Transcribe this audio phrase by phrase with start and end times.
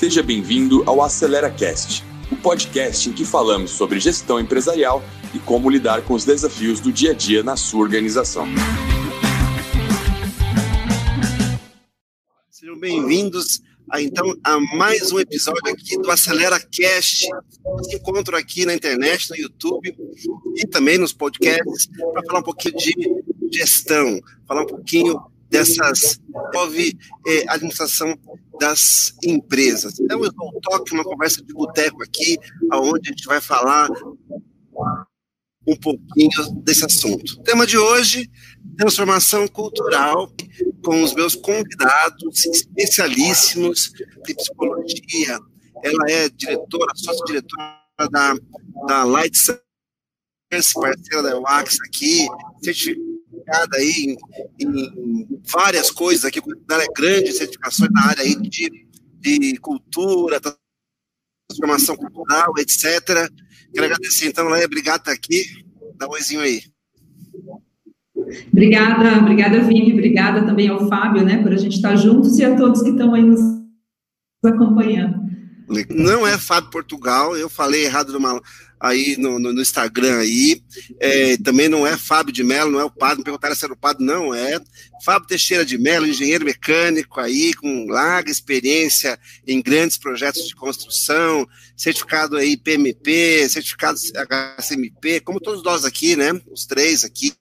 [0.00, 5.02] Seja bem-vindo ao Acelera Cast, o podcast em que falamos sobre gestão empresarial
[5.34, 8.46] e como lidar com os desafios do dia a dia na sua organização.
[12.48, 13.60] Sejam bem-vindos
[13.90, 17.28] a, então a mais um episódio aqui do Acelera Cast.
[17.82, 19.94] Se encontro aqui na internet, no YouTube
[20.56, 22.94] e também nos podcasts para falar um pouquinho de
[23.52, 25.20] gestão, falar um pouquinho
[25.50, 26.18] dessas
[26.54, 26.96] nove
[27.26, 28.18] eh, administração
[28.60, 29.98] das empresas.
[29.98, 32.38] Então, eu um toque, uma conversa de boteco aqui,
[32.70, 33.88] aonde a gente vai falar
[35.66, 37.32] um pouquinho desse assunto.
[37.32, 38.30] O tema de hoje,
[38.76, 40.30] transformação cultural,
[40.84, 43.90] com os meus convidados especialíssimos
[44.24, 45.38] de psicologia.
[45.82, 48.34] Ela é diretora, sócia-diretora da,
[48.86, 49.34] da Light
[50.50, 52.26] parceira da UAX aqui,
[52.62, 53.09] certificada
[53.74, 54.16] aí
[54.58, 56.40] em, em, várias coisas aqui,
[56.70, 58.86] ela é grande, certificações na área aí de,
[59.20, 60.40] de cultura,
[61.48, 63.28] transformação cultural, etc.
[63.72, 65.44] Quero agradecer, então, Leia, obrigado por estar aqui.
[65.96, 66.62] Dá um oizinho aí.
[68.52, 72.56] Obrigada, obrigada, Vini, obrigada também ao Fábio, né, por a gente estar juntos e a
[72.56, 73.40] todos que estão aí nos
[74.44, 75.20] acompanhando.
[75.88, 78.40] Não é Fábio Portugal, eu falei errado numa,
[78.80, 80.62] aí no, no, no Instagram aí.
[80.98, 83.74] É, também não é Fábio de Mello, não é o padre, me perguntaram se era
[83.74, 84.58] o padre, não é.
[85.04, 91.46] Fábio Teixeira de Mello, engenheiro mecânico aí, com larga experiência em grandes projetos de construção,
[91.76, 93.98] certificado aí PMP, certificado
[94.58, 96.38] HCMP, como todos nós aqui, né?
[96.50, 97.32] Os três aqui,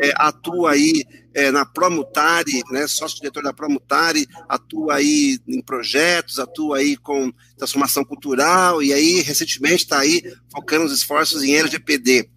[0.00, 1.04] é, atua aí
[1.36, 8.02] é, na Promutari, né, sócio-diretor da Promutari, atua aí em projetos, atua aí com transformação
[8.06, 12.30] cultural, e aí, recentemente, está aí focando os esforços em LGPD.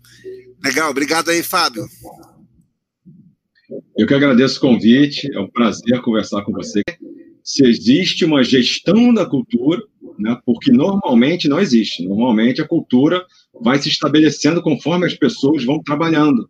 [0.62, 1.86] Legal, obrigado aí, Fábio.
[3.98, 6.84] Eu que agradeço o convite, é um prazer conversar com você.
[7.42, 9.82] Se existe uma gestão da cultura,
[10.20, 12.06] né, porque normalmente não existe.
[12.06, 13.26] Normalmente a cultura
[13.62, 16.50] vai se estabelecendo conforme as pessoas vão trabalhando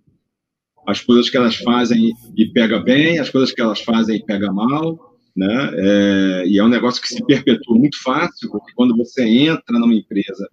[0.89, 4.51] as coisas que elas fazem e pega bem, as coisas que elas fazem e pega
[4.51, 5.71] mal, né?
[5.75, 9.93] É, e é um negócio que se perpetua muito fácil, porque quando você entra numa
[9.93, 10.49] empresa,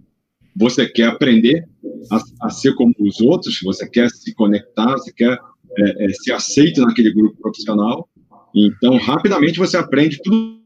[0.55, 1.67] você quer aprender
[2.11, 5.39] a, a ser como os outros, você quer se conectar, você quer
[5.79, 8.09] é, é, ser aceito naquele grupo profissional.
[8.55, 10.61] Então, rapidamente você aprende tudo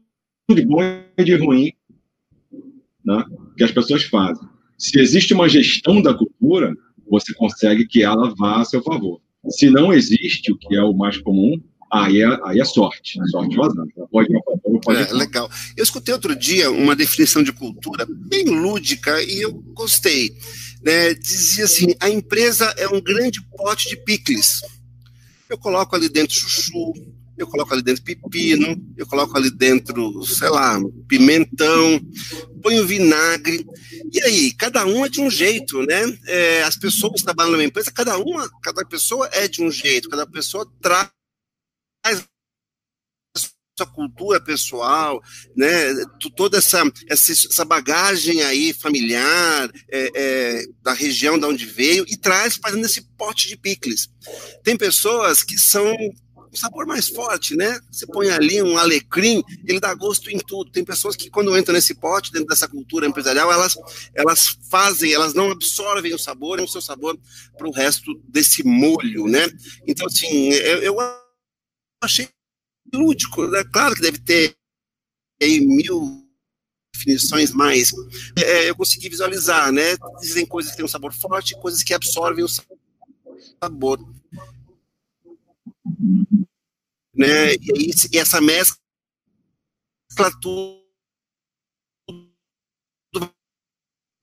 [0.53, 0.81] de bom
[1.17, 1.71] e de ruim
[3.05, 3.23] né,
[3.57, 4.47] que as pessoas fazem.
[4.77, 6.75] Se existe uma gestão da cultura,
[7.09, 9.21] você consegue que ela vá a seu favor.
[9.49, 11.59] Se não existe, o que é o mais comum,
[11.91, 13.91] aí é, aí é sorte, sorte vazando.
[14.11, 14.29] Pode,
[14.83, 15.49] pode é, legal.
[15.75, 20.31] Eu escutei outro dia uma definição de cultura bem lúdica e eu gostei.
[20.83, 21.13] Né?
[21.13, 24.61] Dizia assim: a empresa é um grande pote de picles.
[25.49, 26.93] Eu coloco ali dentro chuchu,
[27.37, 31.99] eu coloco ali dentro pepino, eu coloco ali dentro, sei lá, pimentão,
[32.61, 33.65] ponho vinagre.
[34.11, 36.01] E aí, cada um é de um jeito, né?
[36.27, 40.09] É, as pessoas que trabalham numa empresa, cada uma, cada pessoa é de um jeito,
[40.09, 41.09] cada pessoa traz
[43.77, 45.21] sua cultura pessoal,
[45.55, 45.69] né,
[46.35, 52.57] toda essa, essa bagagem aí familiar é, é, da região de onde veio e traz
[52.57, 54.07] fazendo esse pote de picles.
[54.63, 55.95] Tem pessoas que são
[56.51, 57.79] um sabor mais forte, né?
[57.89, 60.69] Você põe ali um alecrim, ele dá gosto em tudo.
[60.69, 63.77] Tem pessoas que quando entram nesse pote, dentro dessa cultura empresarial, elas,
[64.13, 67.17] elas fazem, elas não absorvem o sabor, é o seu sabor
[67.57, 69.47] para o resto desse molho, né?
[69.87, 70.97] Então, assim, eu, eu
[72.03, 72.27] achei
[72.93, 73.63] lúdico, né?
[73.71, 74.53] Claro que deve ter
[75.41, 76.27] aí mil
[76.93, 77.91] definições mais.
[78.37, 79.95] É, eu consegui visualizar, né?
[80.19, 82.49] Dizem coisas que têm um sabor forte, coisas que absorvem o
[83.63, 83.99] sabor
[87.27, 87.53] né?
[87.53, 88.75] E, e essa mescla
[90.41, 90.81] tudo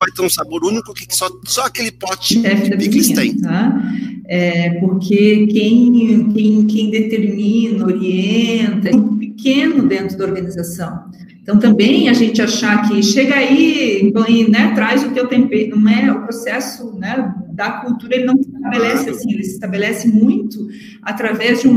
[0.00, 3.40] vai ter um sabor único que só, só aquele pote de picles tem.
[3.40, 3.82] Tá?
[4.26, 11.08] É, porque quem, quem, quem determina, orienta, é muito pequeno dentro da organização.
[11.48, 14.12] Então, também a gente achar que chega aí,
[14.50, 18.50] né, traz o teu tempero, não é o processo né, da cultura, ele não se
[18.50, 20.68] estabelece assim, ele se estabelece muito
[21.02, 21.72] através de um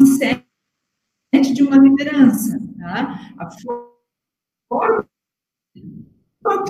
[0.00, 0.44] mindset
[1.54, 2.60] de uma liderança.
[2.78, 3.34] Tá?
[3.38, 3.50] A
[4.68, 5.08] forma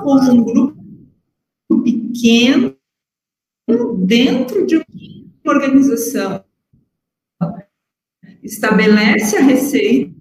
[0.03, 2.77] como um grupo pequeno
[3.99, 6.45] dentro de uma organização
[8.43, 10.17] estabelece a receita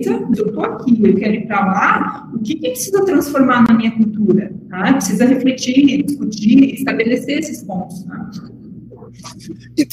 [0.00, 3.90] eu estou aqui, eu quero ir para lá, o que, que precisa transformar na minha
[3.90, 4.52] cultura?
[4.68, 4.92] Tá?
[4.94, 8.04] Precisa refletir, discutir, estabelecer esses pontos.
[8.04, 8.30] Tá?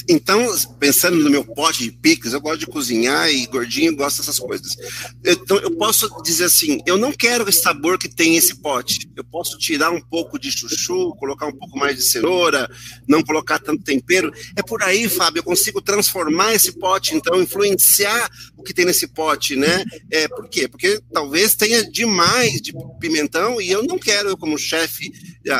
[0.08, 0.46] Então,
[0.78, 4.76] pensando no meu pote de picles, eu gosto de cozinhar e gordinho gosta dessas coisas.
[5.24, 9.10] Então, eu posso dizer assim: eu não quero esse sabor que tem esse pote.
[9.16, 12.68] Eu posso tirar um pouco de chuchu, colocar um pouco mais de cenoura,
[13.08, 14.32] não colocar tanto tempero.
[14.56, 19.08] É por aí, Fábio, eu consigo transformar esse pote, então, influenciar o que tem nesse
[19.08, 19.84] pote, né?
[20.10, 20.68] É, por quê?
[20.68, 25.10] Porque talvez tenha demais de pimentão e eu não quero, como chefe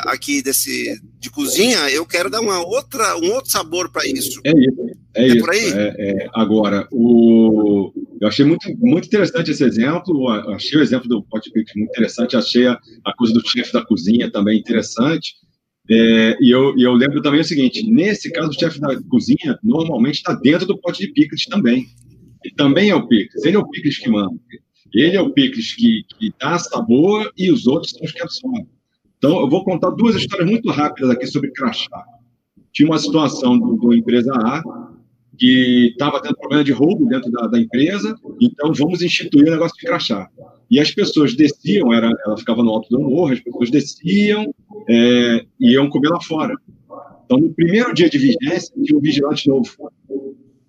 [0.07, 4.41] aqui desse de cozinha, eu quero dar uma outra, um outro sabor para isso.
[4.43, 4.81] É isso.
[5.15, 5.41] É, é isso.
[5.41, 5.73] Por aí?
[5.73, 10.29] É, é, agora, o, eu achei muito, muito interessante esse exemplo.
[10.55, 12.37] Achei o exemplo do Pot Pick muito interessante.
[12.37, 15.35] Achei a, a coisa do chefe da cozinha também interessante.
[15.91, 19.59] É, e, eu, e eu lembro também o seguinte: nesse caso, o chefe da cozinha
[19.63, 21.87] normalmente está dentro do pote de picles também.
[22.43, 23.45] E também é o picles.
[23.45, 24.41] Ele é o picles que manda.
[24.95, 28.67] Ele é o picles que, que dá sabor e os outros são os que absorvem.
[29.21, 32.05] Então, eu vou contar duas histórias muito rápidas aqui sobre crachá.
[32.73, 34.63] Tinha uma situação do, do empresa A
[35.37, 39.77] que estava tendo problema de roubo dentro da, da, empresa, então vamos instituir o negócio
[39.77, 40.27] de crachá.
[40.71, 44.55] E as pessoas desciam, era, ela ficava no alto do morro, as pessoas desciam
[44.89, 46.55] é, e iam comer lá fora.
[47.27, 49.71] Então, no primeiro dia de vigência, tinha um vigilante novo.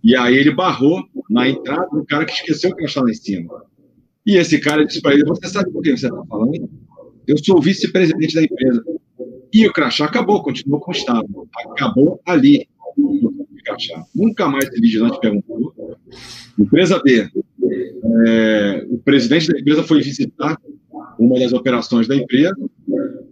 [0.03, 3.63] E aí ele barrou na entrada do cara que esqueceu o crachá lá em cima.
[4.25, 6.69] E esse cara disse para ele: Você sabe por que você está falando?
[7.27, 8.83] Eu sou o vice-presidente da empresa.
[9.53, 11.27] E o crachá acabou, continuou com o Estado.
[11.71, 12.67] Acabou ali.
[13.63, 14.03] Crachá.
[14.15, 15.73] Nunca mais esse vigilante perguntou.
[16.59, 17.29] Empresa B.
[18.27, 20.57] É, o presidente da empresa foi visitar
[21.19, 22.55] uma das operações da empresa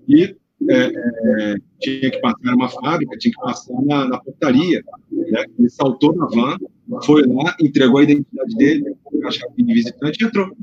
[0.08, 0.36] e
[0.70, 4.84] é, é, tinha que passar numa fábrica, tinha que passar na, na portaria.
[5.12, 5.46] Né?
[5.58, 6.58] Ele saltou na van,
[7.04, 8.96] foi lá, entregou a identidade dele,
[9.26, 10.56] a chave de visitante e entrou.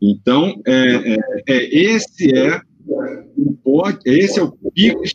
[0.00, 1.18] Então, é, é,
[1.48, 2.60] é, esse é
[3.64, 5.14] o esse é o pico que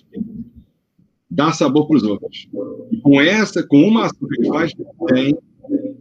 [1.30, 2.48] dá sabor para os outros.
[2.92, 4.72] E com essa, com uma ação que ele faz,
[5.08, 5.38] tem,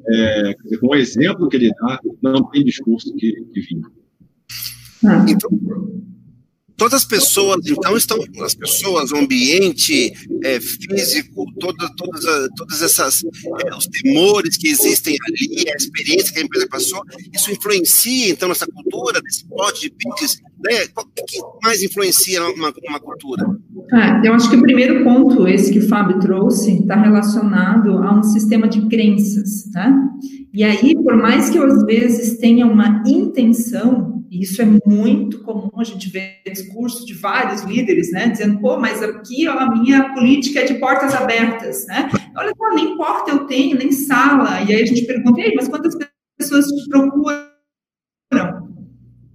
[0.09, 3.91] é, dizer, com o exemplo que ele dá, não tem discurso que, que vinha.
[5.29, 5.51] Então,
[6.76, 10.12] todas as pessoas, então, estão, as pessoas, o ambiente
[10.43, 12.25] é, físico, toda, todas,
[12.56, 17.50] todas essas, é, os temores que existem ali, a experiência que a empresa passou, isso
[17.50, 20.87] influencia, então, nessa cultura, desse pote de pitches, né?
[20.97, 23.44] O que mais influencia uma, uma cultura?
[23.93, 28.19] Ah, eu acho que o primeiro ponto, esse que o Fábio trouxe, está relacionado a
[28.19, 29.94] um sistema de crenças, né?
[30.53, 35.45] E aí, por mais que eu, às vezes, tenha uma intenção e isso é muito
[35.45, 39.71] comum, a gente vê discurso de vários líderes, né, dizendo, pô, mas aqui ó, a
[39.71, 42.11] minha política é de portas abertas, né?
[42.37, 44.61] Olha só, nem porta eu tenho, nem sala.
[44.63, 45.97] E aí a gente pergunta, mas quantas
[46.37, 47.45] pessoas te procuram?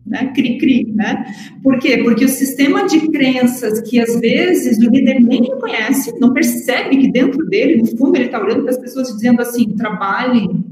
[0.06, 0.34] Né?
[0.36, 1.24] Cri, cri, né?
[1.64, 2.00] Por quê?
[2.04, 7.10] Porque o sistema de crenças que às vezes o líder nem conhece, não percebe que
[7.10, 10.66] dentro dele, no fundo, ele está olhando para as pessoas dizendo assim: trabalhem,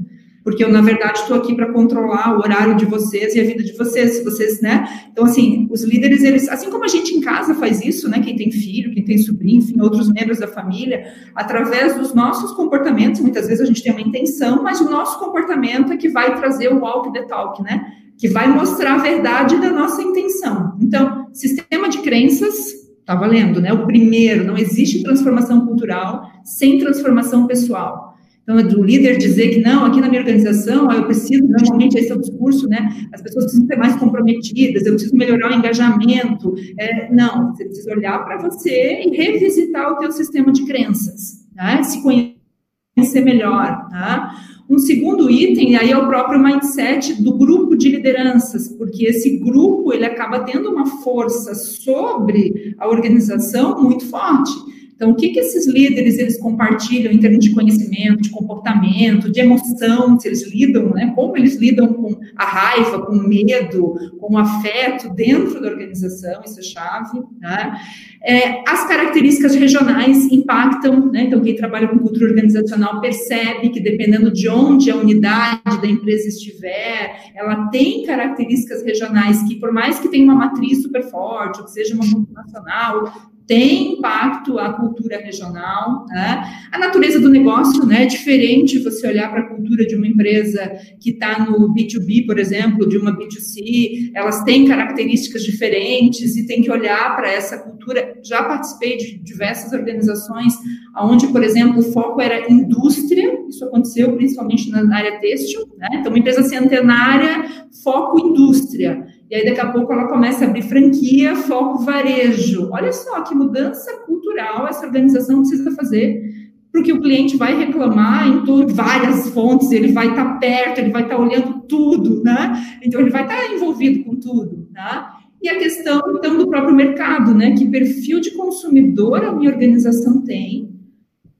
[0.48, 3.62] porque eu, na verdade, estou aqui para controlar o horário de vocês e a vida
[3.62, 4.88] de vocês, se vocês, né?
[5.12, 8.18] Então, assim, os líderes, eles, assim como a gente em casa faz isso, né?
[8.20, 13.20] Quem tem filho, quem tem sobrinho, enfim, outros membros da família, através dos nossos comportamentos,
[13.20, 16.72] muitas vezes a gente tem uma intenção, mas o nosso comportamento é que vai trazer
[16.72, 17.92] o walk the talk, né?
[18.16, 20.78] Que vai mostrar a verdade da nossa intenção.
[20.80, 22.72] Então, sistema de crenças,
[23.04, 23.70] tá valendo, né?
[23.70, 28.07] O primeiro, não existe transformação cultural sem transformação pessoal.
[28.48, 32.10] Então, é do líder dizer que não, aqui na minha organização, eu preciso, normalmente esse
[32.10, 32.88] é o discurso, né?
[33.12, 36.54] As pessoas precisam ser mais comprometidas, eu preciso melhorar o engajamento.
[36.78, 41.82] É, não, você precisa olhar para você e revisitar o teu sistema de crenças, tá?
[41.82, 43.86] se conhecer melhor.
[43.90, 44.34] Tá?
[44.66, 49.92] Um segundo item aí é o próprio mindset do grupo de lideranças, porque esse grupo
[49.92, 54.52] ele acaba tendo uma força sobre a organização muito forte.
[54.98, 59.38] Então, o que, que esses líderes eles compartilham em termos de conhecimento, de comportamento, de
[59.38, 61.12] emoção, se eles lidam, né?
[61.14, 66.42] Como eles lidam com a raiva, com o medo, com o afeto dentro da organização,
[66.44, 67.22] isso é chave.
[67.40, 67.80] Né?
[68.24, 71.26] É, as características regionais impactam, né?
[71.26, 76.26] Então, quem trabalha com cultura organizacional percebe que dependendo de onde a unidade da empresa
[76.26, 81.66] estiver, ela tem características regionais que, por mais que tenha uma matriz super forte, ou
[81.66, 86.44] que seja uma multinacional, tem impacto a cultura regional, né?
[86.70, 88.02] a natureza do negócio, né?
[88.02, 92.38] É diferente você olhar para a cultura de uma empresa que está no B2B, por
[92.38, 98.18] exemplo, de uma B2C, elas têm características diferentes e tem que olhar para essa cultura.
[98.22, 100.52] Já participei de diversas organizações
[101.00, 105.88] onde, por exemplo, o foco era indústria, isso aconteceu principalmente na área têxtil, né?
[105.94, 107.46] Então, uma empresa centenária,
[107.82, 109.06] foco indústria.
[109.30, 112.70] E aí, daqui a pouco, ela começa a abrir franquia, foco varejo.
[112.72, 116.38] Olha só que mudança cultural essa organização precisa fazer
[116.72, 121.02] porque o cliente vai reclamar em várias fontes, ele vai estar tá perto, ele vai
[121.02, 122.78] estar tá olhando tudo, né?
[122.82, 125.18] Então ele vai estar tá envolvido com tudo, tá?
[125.42, 127.52] E a questão então do próprio mercado, né?
[127.52, 130.70] Que perfil de consumidor a minha organização tem,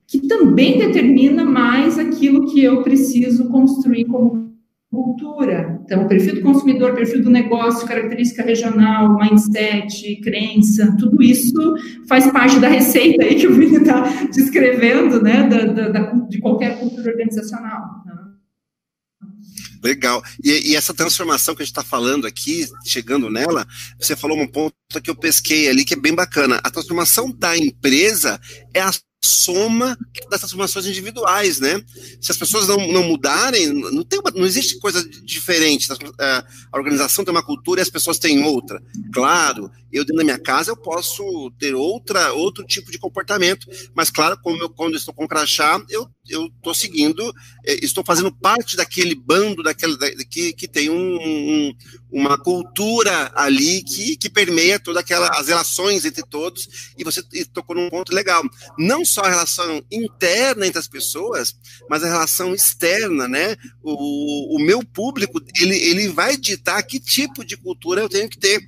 [0.06, 4.47] que também determina mais aquilo que eu preciso construir como
[4.90, 5.78] cultura.
[5.84, 11.74] Então, perfil do consumidor, perfil do negócio, característica regional, mindset, crença, tudo isso
[12.08, 14.00] faz parte da receita aí que o Vini está
[14.32, 18.02] descrevendo, né, da, da, de qualquer cultura organizacional.
[18.06, 18.14] Né?
[19.82, 20.22] Legal.
[20.42, 23.66] E, e, essa transformação que a gente está falando aqui, chegando nela,
[24.00, 26.60] você falou um ponto que eu pesquei ali que é bem bacana.
[26.64, 28.40] A transformação da empresa
[28.74, 28.90] é a
[29.22, 29.96] soma
[30.30, 31.82] das transformações individuais, né?
[32.20, 35.88] Se as pessoas não, não mudarem, não, tem uma, não existe coisa diferente.
[36.20, 38.82] A organização tem uma cultura e as pessoas têm outra.
[39.12, 44.10] Claro, eu dentro da minha casa eu posso ter outra, outro tipo de comportamento, mas
[44.10, 47.32] claro, como eu, quando eu estou com crachá, eu eu estou seguindo,
[47.64, 49.96] é, estou fazendo parte daquele bando, daquele,
[50.30, 51.74] que, que tem um, um,
[52.10, 57.88] uma cultura ali que, que permeia todas as relações entre todos, e você tocou num
[57.88, 58.42] ponto legal.
[58.78, 61.54] Não só a relação interna entre as pessoas,
[61.88, 63.56] mas a relação externa, né?
[63.82, 68.38] O, o meu público, ele, ele vai ditar que tipo de cultura eu tenho que
[68.38, 68.60] ter.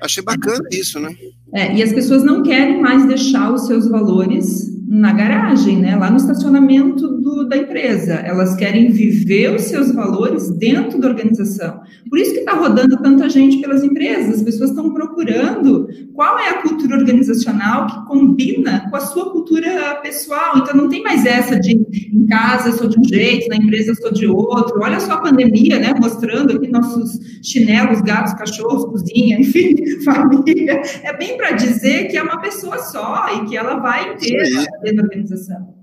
[0.00, 1.14] Achei bacana isso, né?
[1.54, 6.10] É, e as pessoas não querem mais deixar os seus valores na garagem, né, lá
[6.10, 8.14] no estacionamento da empresa.
[8.14, 11.80] Elas querem viver os seus valores dentro da organização.
[12.08, 14.36] Por isso que está rodando tanta gente pelas empresas.
[14.36, 19.96] As pessoas estão procurando qual é a cultura organizacional que combina com a sua cultura
[20.02, 20.58] pessoal.
[20.58, 23.90] Então não tem mais essa de em casa eu sou de um jeito, na empresa
[23.90, 24.80] eu sou de outro.
[24.82, 29.74] Olha só a pandemia, né, mostrando aqui nossos chinelos, gatos, cachorros, cozinha, enfim,
[30.04, 30.82] família.
[31.02, 34.42] É bem para dizer que é uma pessoa só e que ela vai ter
[34.82, 35.81] dentro da organização.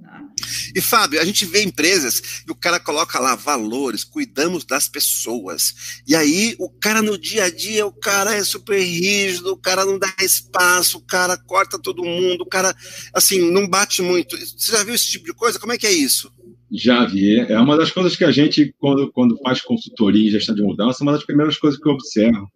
[0.76, 6.02] E Fábio, a gente vê empresas e o cara coloca lá valores, cuidamos das pessoas.
[6.08, 9.86] E aí o cara no dia a dia, o cara é super rígido, o cara
[9.86, 12.76] não dá espaço, o cara corta todo mundo, o cara
[13.14, 14.38] assim, não bate muito.
[14.38, 15.60] Você já viu esse tipo de coisa?
[15.60, 16.32] Como é que é isso?
[16.72, 17.40] Já vi.
[17.40, 21.00] É uma das coisas que a gente, quando, quando faz consultoria em gestão de mudança,
[21.02, 22.48] é uma das primeiras coisas que eu observo.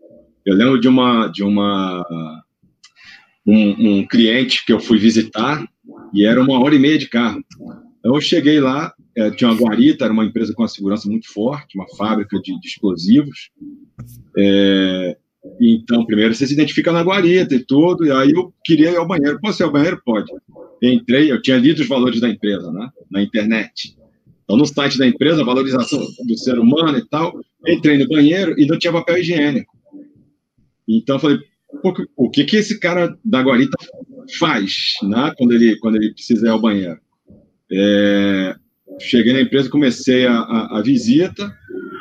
[0.46, 2.04] Eu lembro de uma de uma
[3.46, 5.66] um, um cliente que eu fui visitar
[6.14, 7.44] e era uma hora e meia de carro.
[8.00, 11.32] Então eu cheguei lá, é, tinha uma guarita, era uma empresa com uma segurança muito
[11.32, 13.50] forte, uma fábrica de, de explosivos.
[14.38, 15.18] É,
[15.60, 19.08] então, primeiro você se identifica na guarita e tudo, e aí eu queria ir ao
[19.08, 19.40] banheiro.
[19.42, 20.02] Posso ir ao banheiro?
[20.06, 20.32] Pode.
[20.82, 23.96] Entrei, eu tinha lido os valores da empresa, né, na internet.
[24.44, 27.34] Então, no site da empresa, valorização do ser humano e tal,
[27.66, 29.74] entrei no banheiro e não tinha papel higiênico.
[30.88, 31.40] Então, eu falei,
[32.16, 33.78] o que, que esse cara da guarita
[34.38, 37.00] faz né, quando, ele, quando ele precisa ir ao banheiro?
[37.72, 38.56] É,
[39.00, 41.52] cheguei na empresa, comecei a, a, a, visita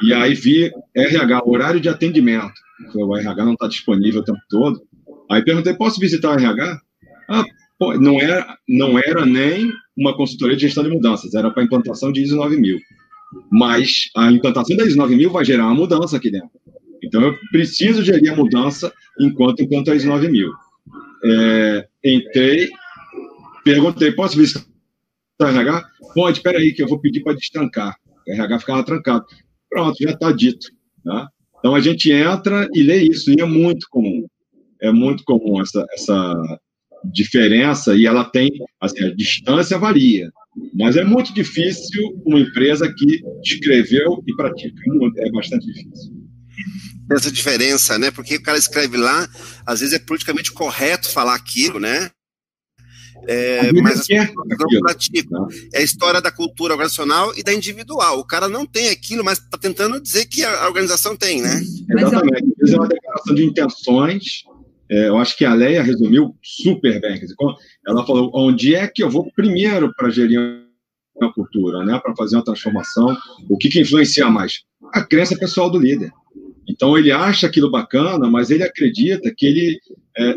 [0.02, 2.52] e aí vi RH, horário de atendimento.
[2.94, 4.82] O RH não está disponível o tempo todo.
[5.30, 6.80] Aí perguntei, posso visitar o RH?
[7.28, 7.44] Ah,
[7.78, 12.12] pô, não, era, não era nem uma consultoria de gestão de mudanças, era para implantação
[12.12, 12.78] de ISO 9000.
[13.50, 16.50] Mas a implantação da ISO 9000 vai gerar uma mudança aqui dentro.
[17.02, 20.50] Então, eu preciso gerir a mudança enquanto implanto a ISO 9000.
[21.24, 22.68] É, entrei,
[23.64, 24.64] perguntei, posso visitar
[25.40, 25.84] o RH?
[26.14, 27.96] Pode, espera aí, que eu vou pedir para destrancar.
[28.26, 29.24] O RH ficava trancado.
[29.70, 30.68] Pronto, já está dito.
[31.04, 31.28] Tá?
[31.58, 34.26] Então, a gente entra e lê isso, e é muito comum.
[34.80, 36.58] É muito comum essa, essa
[37.04, 38.50] diferença, e ela tem,
[38.80, 40.30] assim, a distância varia,
[40.74, 44.80] mas é muito difícil uma empresa que escreveu e pratica.
[45.18, 46.21] É bastante difícil
[47.10, 48.10] essa diferença, né?
[48.10, 49.28] Porque o cara escreve lá,
[49.66, 52.10] às vezes é politicamente correto falar aquilo, né?
[53.26, 55.48] É, mas as pessoas não praticam.
[55.72, 58.18] É a história da cultura organizacional e da individual.
[58.18, 61.62] O cara não tem aquilo, mas está tentando dizer que a organização tem, né?
[61.90, 62.50] Exatamente.
[62.52, 64.24] Às vezes é uma declaração de intenções.
[64.90, 67.20] É, eu acho que a Leia resumiu super bem.
[67.86, 70.38] Ela falou: onde é que eu vou primeiro para gerir
[71.20, 72.00] a cultura, né?
[72.02, 73.16] Para fazer uma transformação?
[73.48, 74.62] O que, que influencia mais?
[74.92, 76.10] A crença pessoal do líder.
[76.72, 79.78] Então ele acha aquilo bacana, mas ele acredita que ele,
[80.16, 80.36] é,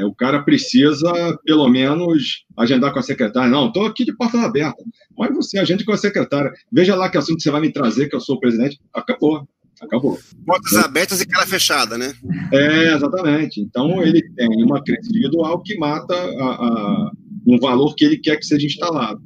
[0.00, 1.12] é, o cara precisa
[1.44, 3.50] pelo menos agendar com a secretária.
[3.50, 4.82] Não, estou aqui de porta aberta.
[5.18, 6.52] Mas você agende com a secretária.
[6.72, 8.78] Veja lá que assunto você vai me trazer, que eu sou o presidente.
[8.94, 9.48] Acabou.
[9.80, 10.18] Acabou.
[10.46, 10.80] Portas é.
[10.80, 12.12] abertas e cara fechada, né?
[12.52, 13.60] É, exatamente.
[13.60, 17.10] Então ele tem uma crença individual que mata a, a,
[17.46, 19.20] um valor que ele quer que seja instalado.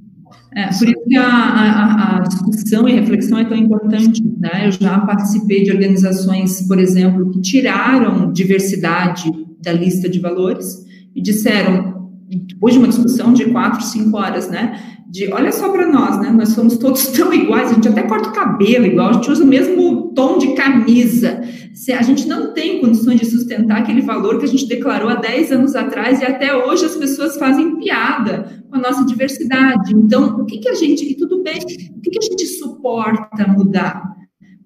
[0.55, 4.23] É, por isso que a, a, a, discussão e reflexão é tão importante.
[4.39, 4.67] Né?
[4.67, 9.31] Eu já participei de organizações, por exemplo, que tiraram diversidade
[9.63, 10.85] da lista de valores
[11.15, 11.92] e disseram
[12.37, 14.81] de uma discussão de quatro, cinco horas, né?
[15.09, 16.31] De olha só para nós, né?
[16.31, 19.45] Nós somos todos tão iguais, a gente até corta o cabelo igual, a gente usa
[19.45, 21.43] o mesmo tom de camisa.
[21.75, 25.15] Se a gente não tem condições de sustentar aquele valor que a gente declarou há
[25.15, 29.95] 10 anos atrás e até hoje as pessoas fazem piada com a nossa diversidade.
[29.95, 33.47] Então, o que, que a gente, e tudo bem, o que, que a gente suporta
[33.49, 34.22] mudar?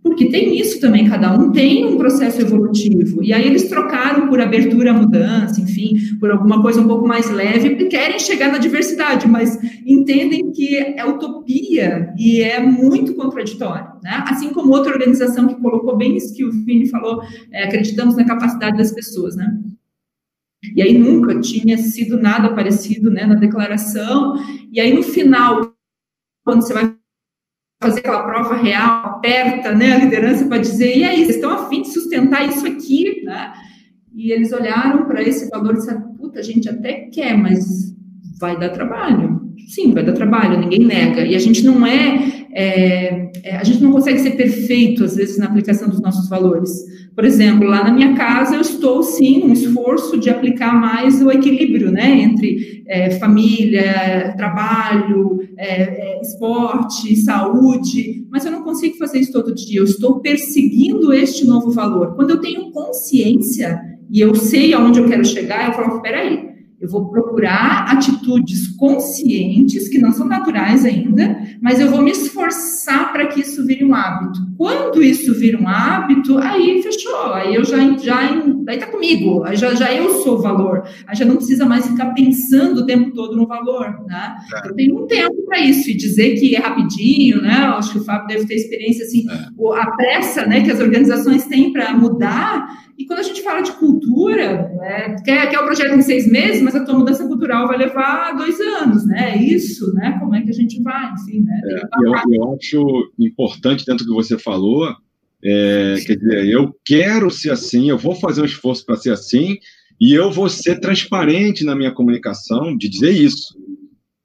[0.06, 3.24] Porque tem isso também, cada um tem um processo evolutivo.
[3.24, 7.28] E aí eles trocaram por abertura à mudança, enfim, por alguma coisa um pouco mais
[7.28, 13.88] leve, porque querem chegar na diversidade, mas entendem que é utopia e é muito contraditório.
[14.00, 14.24] Né?
[14.28, 17.20] Assim como outra organização que colocou bem isso que o Vini falou,
[17.50, 19.58] é, acreditamos na capacidade das pessoas, né?
[20.76, 24.36] E aí nunca tinha sido nada parecido né, na declaração.
[24.70, 25.74] E aí no final,
[26.44, 26.95] quando você vai
[27.80, 31.82] fazer aquela prova real, aperta né, a liderança para dizer, e aí, vocês estão afim
[31.82, 33.52] de sustentar isso aqui, né?
[34.14, 37.94] E eles olharam para esse valor e disseram, puta, a gente até quer, mas
[38.40, 39.42] vai dar trabalho.
[39.68, 41.22] Sim, vai dar trabalho, ninguém nega.
[41.22, 45.36] E a gente não é, é, é, a gente não consegue ser perfeito, às vezes,
[45.36, 46.70] na aplicação dos nossos valores.
[47.14, 51.30] Por exemplo, lá na minha casa, eu estou, sim, um esforço de aplicar mais o
[51.30, 59.18] equilíbrio, né, entre é, família, trabalho, é, é, esporte, saúde, mas eu não consigo fazer
[59.18, 59.80] isso todo dia.
[59.80, 62.14] Eu estou perseguindo este novo valor.
[62.16, 63.78] Quando eu tenho consciência
[64.10, 66.45] e eu sei aonde eu quero chegar, eu falo, peraí,
[66.78, 73.12] eu vou procurar atitudes conscientes, que não são naturais ainda, mas eu vou me esforçar
[73.12, 74.40] para que isso vire um hábito.
[74.58, 78.18] Quando isso vira um hábito, aí fechou, aí eu já, já
[78.68, 81.86] aí tá comigo, aí já, já eu sou o valor, aí já não precisa mais
[81.86, 84.36] ficar pensando o tempo todo no valor, né?
[84.54, 84.68] É.
[84.68, 87.64] Eu tenho um tempo para isso, e dizer que é rapidinho, né?
[87.68, 89.80] Eu acho que o Fábio deve ter experiência, assim, é.
[89.80, 93.72] a pressa, né, que as organizações têm para mudar, e quando a gente fala de
[93.72, 97.76] cultura, né, quer, quer o projeto em seis meses, mas a tua mudança cultural vai
[97.76, 99.34] levar dois anos, né?
[99.34, 100.16] É isso, né?
[100.18, 101.60] Como é que a gente vai, enfim, né?
[101.64, 104.88] É, eu, eu, acho importante dentro do que você falou,
[105.44, 109.58] é, quer dizer, eu quero ser assim, eu vou fazer um esforço para ser assim,
[110.00, 113.54] e eu vou ser transparente na minha comunicação de dizer isso.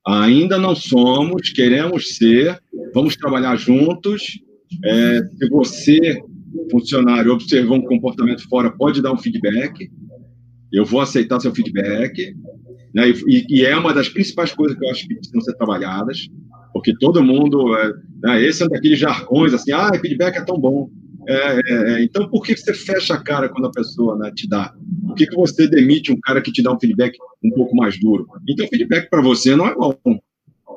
[0.07, 2.57] Ainda não somos, queremos ser,
[2.93, 4.39] vamos trabalhar juntos.
[4.83, 6.21] É, se você
[6.71, 9.89] funcionário observou um comportamento fora, pode dar um feedback.
[10.71, 12.35] Eu vou aceitar seu feedback.
[12.93, 13.09] Né?
[13.27, 16.27] E, e, é uma das principais coisas que eu acho que precisam ser trabalhadas,
[16.73, 17.75] porque todo mundo.
[17.77, 18.43] É, né?
[18.43, 20.89] Esse é um daqueles jargões assim: ah, feedback é tão bom.
[21.27, 24.47] É, é, é, então, por que você fecha a cara quando a pessoa né, te
[24.47, 24.73] dá?
[25.05, 27.99] Por que, que você demite um cara que te dá um feedback um pouco mais
[27.99, 28.27] duro?
[28.49, 29.95] Então, feedback para você não é bom.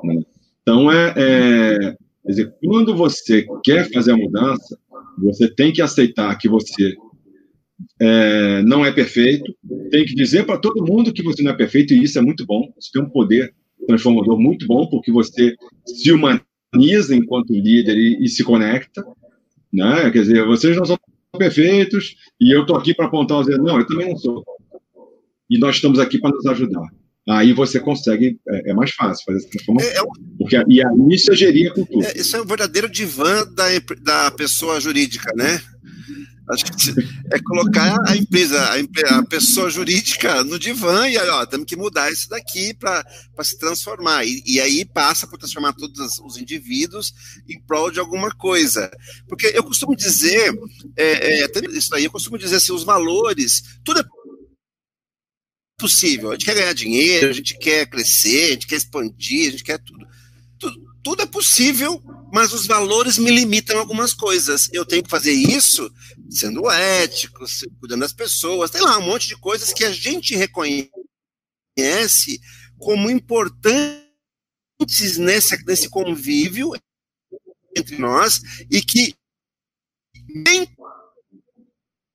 [0.05, 0.23] Né?
[0.63, 4.79] Então, é, é, quer dizer, quando você quer fazer a mudança,
[5.19, 6.95] você tem que aceitar que você
[8.01, 9.55] é, não é perfeito,
[9.91, 12.45] tem que dizer para todo mundo que você não é perfeito, e isso é muito
[12.47, 12.73] bom.
[12.79, 13.55] Isso tem um poder
[13.87, 15.55] transformador muito bom, porque você
[15.87, 19.05] se humaniza enquanto líder e, e se conecta.
[19.73, 20.11] Né?
[20.11, 20.99] Quer dizer, vocês não são
[21.37, 24.45] perfeitos e eu estou aqui para apontar os Não, eu também não sou.
[25.51, 26.89] E nós estamos aqui para nos ajudar.
[27.29, 29.91] Aí você consegue, é, é mais fácil fazer essa transformação.
[29.91, 30.03] É, é
[30.39, 32.09] porque, e aí isso é gerir a cultura.
[32.09, 33.65] É, isso é o verdadeiro divã da,
[34.03, 35.61] da pessoa jurídica, né?
[36.51, 36.73] Acho que
[37.33, 38.63] é colocar a empresa,
[39.09, 43.03] a, pessoa jurídica no divã e aí, ó, temos que mudar isso daqui para
[43.43, 44.27] se transformar.
[44.27, 47.15] E, e, aí passa por transformar todos os indivíduos
[47.49, 48.91] em prol de alguma coisa.
[49.27, 50.53] Porque eu costumo dizer,
[50.99, 54.05] é, é, isso aí, eu costumo dizer assim, os valores, tudo é
[55.85, 56.31] possível.
[56.31, 59.65] A gente quer ganhar dinheiro, a gente quer crescer, a gente quer expandir, a gente
[59.65, 60.07] quer tudo.
[60.59, 64.71] Tudo, tudo é possível, mas os valores me limitam algumas coisas.
[64.73, 65.93] Eu tenho que fazer isso
[66.31, 67.45] sendo ético,
[67.79, 70.89] cuidando das pessoas, tem lá um monte de coisas que a gente reconhece
[72.79, 74.09] como importantes
[75.19, 76.73] nesse, nesse convívio
[77.77, 79.15] entre nós e que
[80.29, 80.67] nem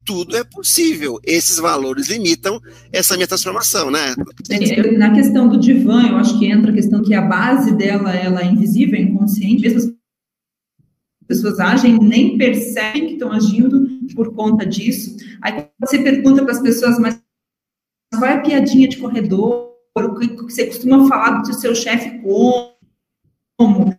[0.09, 1.19] tudo é possível.
[1.23, 2.59] Esses valores limitam
[2.91, 4.15] essa minha transformação, né?
[4.49, 8.11] É, na questão do divã, eu acho que entra a questão que a base dela
[8.15, 14.33] ela é invisível, é inconsciente, mesmo as pessoas agem nem percebem que estão agindo por
[14.33, 15.15] conta disso.
[15.43, 17.21] Aí você pergunta para as pessoas, mas
[18.11, 19.69] qual é a piadinha de corredor?
[19.95, 23.95] O que você costuma falar do seu chefe como?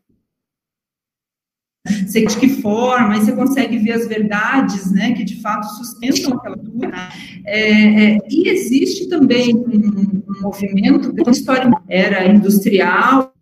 [2.08, 6.34] Sei de que forma, aí você consegue ver as verdades, né, que de fato sustentam
[6.34, 7.08] aquela cultura.
[7.44, 13.32] É, é, e existe também um, um movimento, que a história era industrial,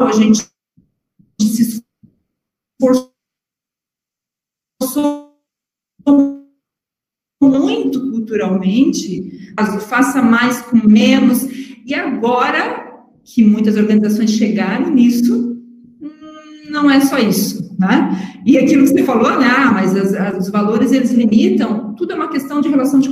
[0.00, 0.46] a gente
[1.40, 1.82] se
[2.80, 3.18] esforçou
[7.40, 9.52] muito culturalmente,
[9.88, 11.42] faça mais com menos.
[11.84, 12.88] E agora
[13.24, 15.47] que muitas organizações chegaram nisso,
[16.70, 18.40] não é só isso, né?
[18.44, 19.46] E aquilo que você falou, né?
[19.46, 23.08] Ah, mas as, as, os valores eles limitam, tudo é uma questão de relação de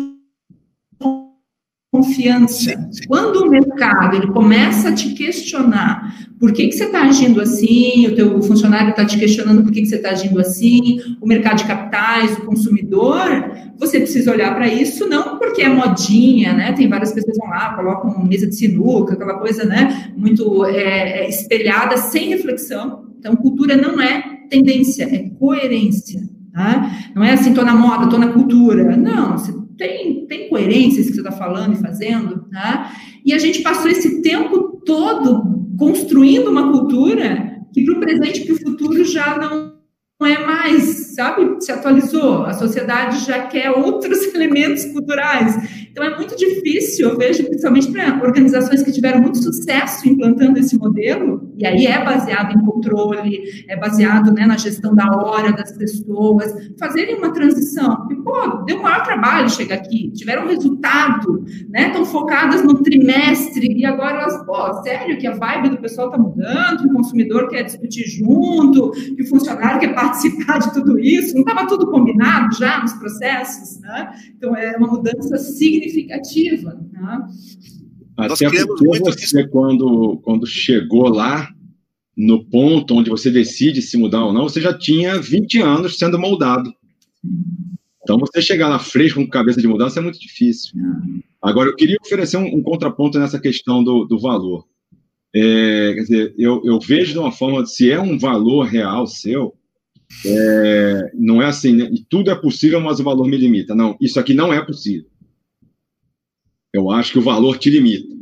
[1.97, 2.89] confiança.
[3.09, 8.07] Quando o mercado ele começa a te questionar por que, que você está agindo assim,
[8.09, 11.59] o teu funcionário está te questionando por que, que você está agindo assim, o mercado
[11.59, 16.73] de capitais, o consumidor, você precisa olhar para isso não porque é modinha, né?
[16.73, 20.13] Tem várias pessoas que vão lá, colocam mesa de sinuca, aquela coisa, né?
[20.17, 23.06] Muito é, é espelhada, sem reflexão.
[23.27, 26.21] Então, cultura não é tendência, é coerência.
[26.53, 26.93] Tá?
[27.13, 28.97] Não é assim, estou na moda, estou na cultura.
[28.97, 32.93] Não, você tem, tem coerência isso que você está falando e fazendo, tá?
[33.25, 38.47] E a gente passou esse tempo todo construindo uma cultura que para o presente e
[38.47, 39.76] para o futuro já não
[40.19, 45.87] não é mais, sabe, se atualizou, a sociedade já quer outros elementos culturais.
[45.91, 50.79] Então é muito difícil, eu vejo, principalmente para organizações que tiveram muito sucesso implantando esse
[50.79, 55.73] modelo, e aí é baseado em controle, é baseado né, na gestão da hora das
[55.73, 58.07] pessoas, fazerem uma transição.
[58.11, 63.85] E, pô, deu maior trabalho chegar aqui, tiveram resultado, né, estão focadas no trimestre, e
[63.87, 67.63] agora elas, pô, sério que a vibe do pessoal está mudando, que o consumidor quer
[67.63, 72.93] discutir junto, que o funcionário quer de tudo isso, não estava tudo combinado já nos
[72.95, 74.13] processos, né?
[74.37, 76.79] Então é uma mudança significativa.
[76.93, 77.27] Né?
[78.17, 81.49] Até porque você, quando, quando chegou lá,
[82.17, 86.19] no ponto onde você decide se mudar ou não, você já tinha 20 anos sendo
[86.19, 86.73] moldado.
[88.03, 90.73] Então, você chegar lá fresco com cabeça de mudança é muito difícil.
[91.43, 94.65] Agora, eu queria oferecer um, um contraponto nessa questão do, do valor.
[95.35, 99.55] É, quer dizer, eu, eu, vejo de uma forma, se é um valor real seu,
[100.25, 101.91] é, não é assim, né?
[102.09, 103.75] tudo é possível, mas o valor me limita.
[103.75, 105.07] Não, isso aqui não é possível.
[106.73, 108.15] Eu acho que o valor te limita.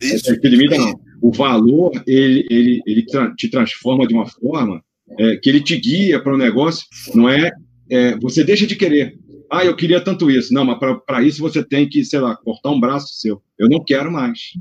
[0.00, 0.30] Isso.
[0.30, 1.00] É, te limita, não.
[1.20, 4.82] O valor, ele, ele, ele tra te transforma de uma forma
[5.18, 7.50] é, que ele te guia para o um negócio, não é,
[7.90, 9.18] é, Você deixa de querer.
[9.50, 10.52] Ah, eu queria tanto isso.
[10.52, 13.42] Não, mas para isso você tem que, sei lá, cortar um braço seu.
[13.58, 14.52] Eu não quero mais.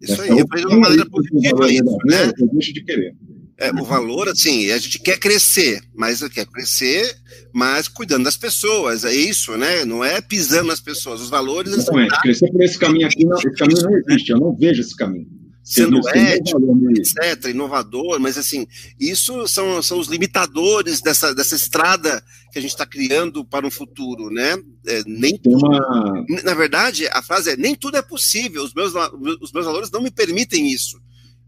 [0.00, 2.32] Isso aí, eu de uma maneira positiva isso, né?
[2.38, 3.14] Eu deixo de querer.
[3.58, 7.16] É, o valor, assim, a gente quer crescer, mas quer crescer,
[7.54, 9.82] mas cuidando das pessoas, é isso, né?
[9.86, 11.22] Não é pisando nas pessoas.
[11.22, 11.72] Os valores.
[11.72, 12.20] Exatamente, tá...
[12.20, 15.26] crescer por esse caminho aqui, não, esse caminho não existe, eu não vejo esse caminho.
[15.64, 16.60] Sendo ético,
[16.96, 18.68] etc., inovador, mas assim,
[19.00, 23.70] isso são, são os limitadores dessa, dessa estrada que a gente está criando para um
[23.70, 24.56] futuro, né?
[24.86, 26.24] É, nem uma...
[26.44, 28.92] Na verdade, a frase é: nem tudo é possível, os meus,
[29.40, 31.00] os meus valores não me permitem isso.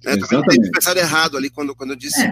[0.07, 0.71] É, Exatamente.
[0.71, 2.21] Pensar errado ali quando, quando eu disse.
[2.21, 2.31] É,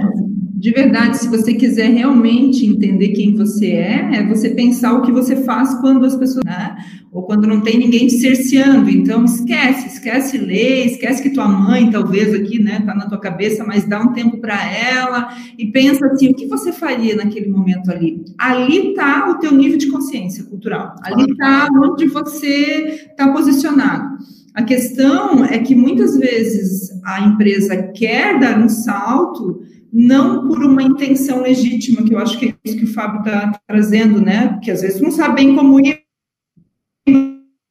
[0.58, 5.12] de verdade, se você quiser realmente entender quem você é, é você pensar o que
[5.12, 6.44] você faz quando as pessoas.
[6.44, 6.76] Né?
[7.12, 8.88] Ou quando não tem ninguém te cerceando.
[8.88, 13.64] Então, esquece, esquece lei, esquece que tua mãe, talvez aqui, né, tá na tua cabeça,
[13.64, 17.90] mas dá um tempo para ela e pensa assim: o que você faria naquele momento
[17.90, 18.24] ali?
[18.38, 20.94] Ali tá o teu nível de consciência cultural.
[21.02, 24.16] Ali tá onde você está posicionado.
[24.56, 30.82] A questão é que muitas vezes a empresa quer dar um salto, não por uma
[30.82, 34.48] intenção legítima, que eu acho que é isso que o Fábio está trazendo, né?
[34.54, 36.02] Porque às vezes não sabe bem como ir,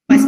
[0.07, 0.25] mas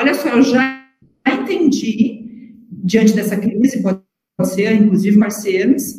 [0.00, 0.84] olha só, eu já
[1.28, 4.07] entendi, diante dessa crise, pode
[4.44, 5.98] ser, inclusive parceiros,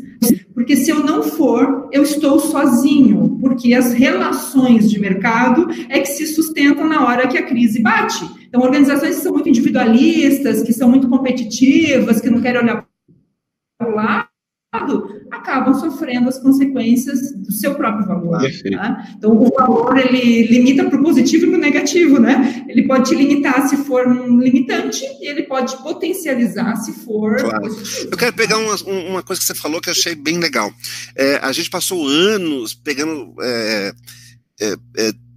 [0.54, 6.08] porque se eu não for, eu estou sozinho, porque as relações de mercado é que
[6.08, 8.23] se sustentam na hora que a crise bate.
[8.47, 12.86] Então, organizações que são muito individualistas, que são muito competitivas, que não querem olhar
[13.78, 18.39] para o lado, acabam sofrendo as consequências do seu próprio valor.
[18.72, 19.08] Tá?
[19.18, 22.65] Então, o valor ele limita para o positivo e para o negativo, né?
[22.68, 27.38] Ele pode te limitar se for um limitante e ele pode potencializar se for.
[27.38, 27.68] Claro.
[28.12, 28.76] Eu quero pegar uma,
[29.10, 30.72] uma coisa que você falou que eu achei bem legal.
[31.15, 33.34] É, a gente passou anos pegando.
[33.42, 33.94] É,
[34.62, 35.29] é, é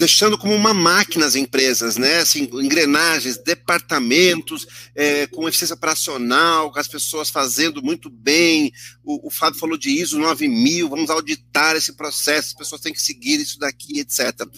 [0.00, 2.20] deixando como uma máquina as empresas, né?
[2.20, 8.72] Assim, engrenagens, departamentos é, com eficiência operacional, com as pessoas fazendo muito bem.
[9.04, 13.02] O, o Fábio falou de ISO 9000, vamos auditar esse processo, as pessoas têm que
[13.02, 14.48] seguir isso daqui, etc.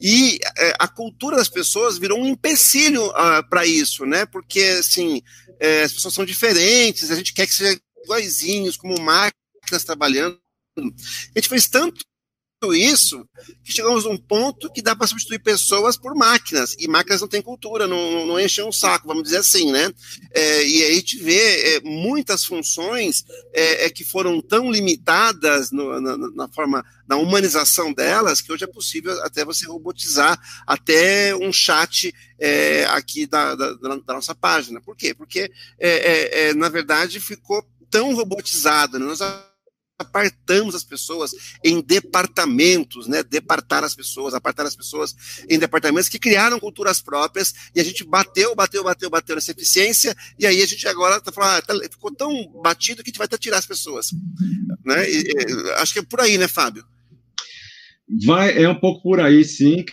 [0.00, 4.26] E é, a cultura das pessoas virou um empecilho ah, para isso, né?
[4.26, 5.22] Porque, assim,
[5.60, 10.40] é, as pessoas são diferentes, a gente quer que sejam iguaizinhos, como máquinas trabalhando.
[10.76, 12.04] A gente fez tanto
[12.66, 13.24] isso
[13.62, 17.28] que chegamos a um ponto que dá para substituir pessoas por máquinas, e máquinas não
[17.28, 19.92] têm cultura, não, não enchem um saco, vamos dizer assim, né?
[20.32, 25.70] É, e aí a gente vê é, muitas funções é, é que foram tão limitadas
[25.70, 31.34] no, na, na, forma, na humanização delas, que hoje é possível até você robotizar até
[31.36, 34.80] um chat é, aqui da, da, da, nossa página.
[34.80, 35.14] Por quê?
[35.14, 39.06] Porque, é, na verdade, ficou tão robotizado, né?
[39.06, 39.20] nós
[39.98, 41.32] apartamos as pessoas
[41.64, 43.22] em departamentos, né?
[43.22, 45.14] Departar as pessoas, apartar as pessoas
[45.48, 50.16] em departamentos que criaram culturas próprias e a gente bateu, bateu, bateu, bateu nessa eficiência
[50.38, 53.18] e aí a gente agora está falando, ah, tá, ficou tão batido que a gente
[53.18, 54.10] vai até tirar as pessoas,
[54.84, 55.10] né?
[55.10, 56.84] E, e, acho que é por aí, né, Fábio?
[58.24, 59.84] Vai, é um pouco por aí, sim.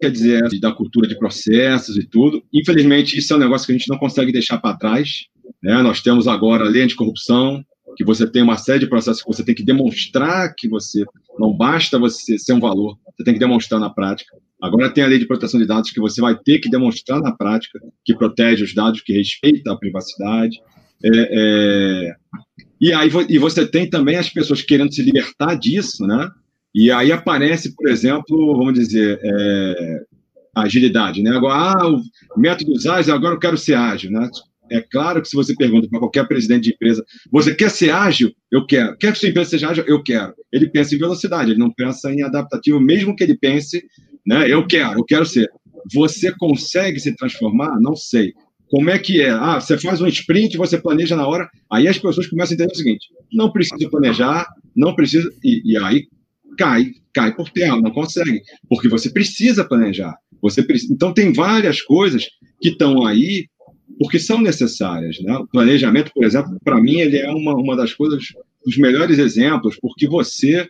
[0.00, 2.42] Quer dizer, da cultura de processos e tudo.
[2.54, 5.26] Infelizmente, isso é um negócio que a gente não consegue deixar para trás.
[5.62, 5.82] Né?
[5.82, 7.62] Nós temos agora a lei anticorrupção,
[7.96, 11.04] que você tem uma série de processos que você tem que demonstrar que você
[11.38, 14.36] não basta você ser um valor, você tem que demonstrar na prática.
[14.60, 17.32] Agora tem a lei de proteção de dados que você vai ter que demonstrar na
[17.32, 20.60] prática que protege os dados, que respeita a privacidade.
[21.02, 22.14] É, é...
[22.80, 26.30] E aí e você tem também as pessoas querendo se libertar disso, né?
[26.74, 30.02] E aí aparece, por exemplo, vamos dizer, é...
[30.54, 31.30] agilidade, né?
[31.30, 34.28] Agora, ah, o método ágil, agora eu quero ser ágil, né?
[34.70, 38.32] É claro que se você pergunta para qualquer presidente de empresa, você quer ser ágil?
[38.50, 38.96] Eu quero.
[38.96, 39.84] Quer que sua empresa seja ágil?
[39.86, 40.32] Eu quero.
[40.52, 43.82] Ele pensa em velocidade, ele não pensa em adaptativo, mesmo que ele pense,
[44.26, 44.48] né?
[44.48, 45.50] Eu quero, eu quero ser.
[45.92, 47.80] Você consegue se transformar?
[47.80, 48.32] Não sei.
[48.68, 49.30] Como é que é?
[49.30, 52.72] Ah, você faz um sprint, você planeja na hora, aí as pessoas começam a entender
[52.72, 55.28] o seguinte: não precisa planejar, não precisa.
[55.42, 56.06] E, e aí
[56.56, 60.14] cai, cai por terra, não consegue, porque você precisa planejar.
[60.42, 60.92] Você precisa...
[60.92, 62.26] Então, tem várias coisas
[62.60, 63.46] que estão aí
[63.98, 65.18] porque são necessárias.
[65.20, 65.36] Né?
[65.36, 68.22] O planejamento, por exemplo, para mim, ele é uma, uma das coisas,
[68.64, 70.68] dos melhores exemplos, porque você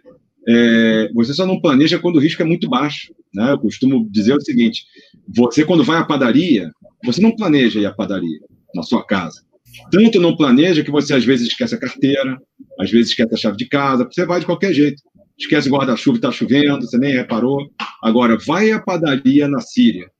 [0.48, 3.12] é, você só não planeja quando o risco é muito baixo.
[3.34, 3.52] Né?
[3.52, 4.84] Eu costumo dizer o seguinte:
[5.28, 6.70] você, quando vai à padaria,
[7.04, 8.40] você não planeja ir à padaria
[8.74, 9.42] na sua casa.
[9.90, 12.40] Tanto não planeja que você às vezes esquece a carteira,
[12.78, 15.02] às vezes esquece a chave de casa, você vai de qualquer jeito.
[15.38, 17.70] Esquece o guarda-chuva, está chovendo, você nem reparou.
[18.02, 20.10] Agora, vai à padaria na Síria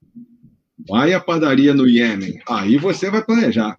[0.87, 3.75] vai à padaria no Iêmen, aí você vai planejar.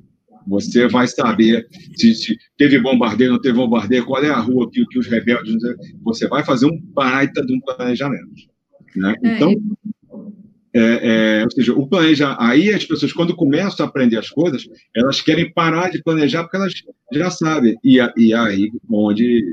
[0.46, 4.84] Você vai saber se, se teve bombardeio, não teve bombardeio, qual é a rua que,
[4.86, 5.54] que os rebeldes.
[6.02, 8.28] Você vai fazer um baita de um planejamento.
[8.96, 9.14] Né?
[9.22, 9.54] É, então,
[10.74, 12.36] é, é, ou seja, o planeja.
[12.38, 16.56] Aí as pessoas, quando começam a aprender as coisas, elas querem parar de planejar porque
[16.56, 16.72] elas
[17.12, 17.76] já sabem.
[17.84, 19.44] E, e aí onde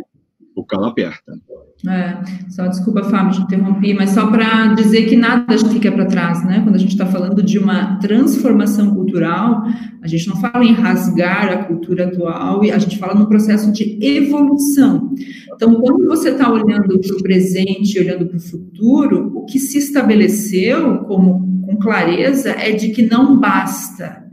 [0.60, 1.34] o calo aperta.
[1.88, 2.18] É,
[2.50, 6.60] só desculpa, Fábio, te interrompi, mas só para dizer que nada fica para trás, né?
[6.62, 9.64] Quando a gente está falando de uma transformação cultural,
[10.02, 13.98] a gente não fala em rasgar a cultura atual, a gente fala num processo de
[14.02, 15.14] evolução.
[15.56, 19.78] Então, quando você está olhando para o presente, olhando para o futuro, o que se
[19.78, 24.26] estabeleceu como com clareza é de que não basta,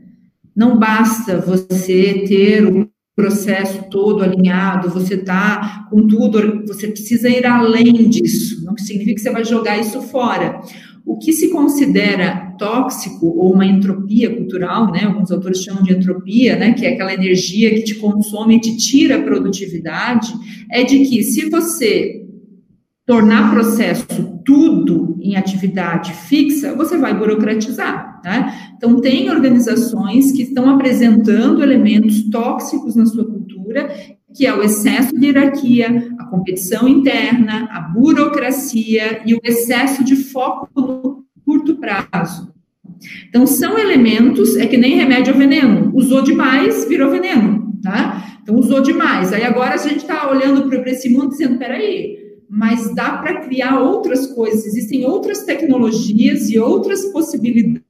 [0.54, 7.46] não basta você ter o processo todo alinhado, você está com tudo, você precisa ir
[7.46, 10.61] além disso, não significa que você vai jogar isso fora.
[11.05, 15.05] O que se considera tóxico ou uma entropia cultural, né?
[15.05, 16.72] Alguns autores chamam de entropia, né?
[16.72, 20.33] Que é aquela energia que te consome e te tira a produtividade,
[20.70, 22.26] é de que se você
[23.07, 28.15] tornar processo tudo em atividade fixa, você vai burocratizar.
[28.26, 28.72] Né?
[28.76, 33.88] Então, tem organizações que estão apresentando elementos tóxicos na sua cultura,
[34.34, 40.16] que é o excesso de hierarquia, a competição interna, a burocracia e o excesso de
[40.16, 42.52] foco no curto prazo.
[43.28, 45.92] Então, são elementos, é que nem remédio ao veneno.
[45.94, 48.40] Usou demais, virou veneno, tá?
[48.42, 49.32] Então, usou demais.
[49.32, 52.18] Aí agora a gente está olhando para esse mundo dizendo, peraí,
[52.50, 57.86] mas dá para criar outras coisas, existem outras tecnologias e outras possibilidades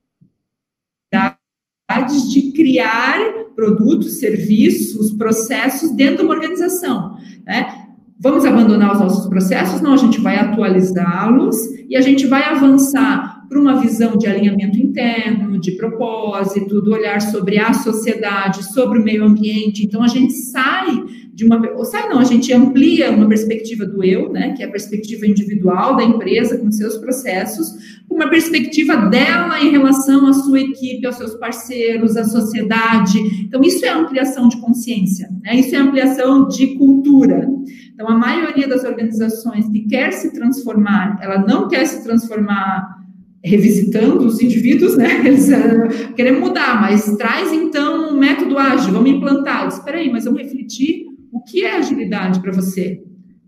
[2.04, 3.18] de criar
[3.54, 7.16] produtos, serviços, processos dentro de uma organização.
[7.46, 7.86] Né?
[8.18, 9.80] Vamos abandonar os nossos processos?
[9.80, 11.56] Não, a gente vai atualizá-los
[11.88, 17.20] e a gente vai avançar para uma visão de alinhamento interno, de propósito, do olhar
[17.20, 19.84] sobre a sociedade, sobre o meio ambiente.
[19.84, 21.04] Então, a gente sai
[21.36, 21.60] de uma.
[21.72, 25.26] Ou sai não, a gente amplia uma perspectiva do eu, né, que é a perspectiva
[25.26, 31.16] individual da empresa com seus processos, uma perspectiva dela em relação à sua equipe, aos
[31.16, 33.18] seus parceiros, à sociedade.
[33.44, 35.56] Então, isso é ampliação de consciência, né?
[35.56, 37.46] isso é ampliação de cultura.
[37.92, 43.05] Então, a maioria das organizações que quer se transformar, ela não quer se transformar
[43.44, 45.20] revisitando os indivíduos, né?
[45.26, 49.68] Eles uh, querem mudar, mas traz então um método ágil, vamos implantar.
[49.68, 53.02] Espera aí, mas vamos refletir o que é agilidade para você,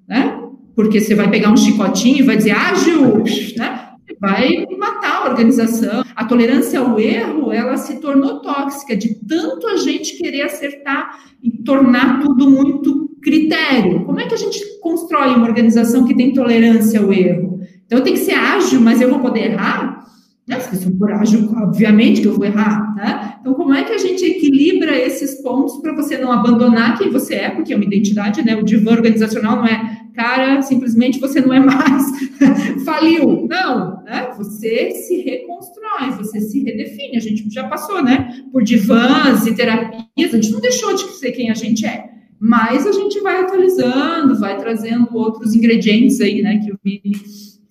[0.09, 0.39] né?
[0.79, 3.25] porque você vai pegar um chicotinho e vai dizer ágil,
[3.57, 3.89] né?
[4.21, 6.05] vai matar a organização.
[6.15, 11.51] A tolerância ao erro, ela se tornou tóxica de tanto a gente querer acertar e
[11.65, 14.05] tornar tudo muito critério.
[14.05, 17.58] Como é que a gente constrói uma organização que tem tolerância ao erro?
[17.89, 20.07] Então, eu tenho que ser ágil, mas eu vou poder errar?
[20.47, 20.61] Né?
[20.61, 22.95] Se eu for ágil, obviamente que eu vou errar.
[22.95, 23.37] Né?
[23.41, 27.35] Então, como é que a gente equilibra esses pontos para você não abandonar quem você
[27.35, 28.55] é, porque é uma identidade, né?
[28.57, 32.05] O divã organizacional não é cara, simplesmente você não é mais,
[32.85, 33.47] faliu.
[33.49, 34.31] Não, né?
[34.37, 37.17] Você se reconstrói, você se redefine.
[37.17, 38.43] A gente já passou, né?
[38.53, 42.11] Por divãs e terapias, a gente não deixou de ser quem a gente é.
[42.39, 46.59] Mas a gente vai atualizando, vai trazendo outros ingredientes aí, né?
[46.59, 47.13] Que o Vini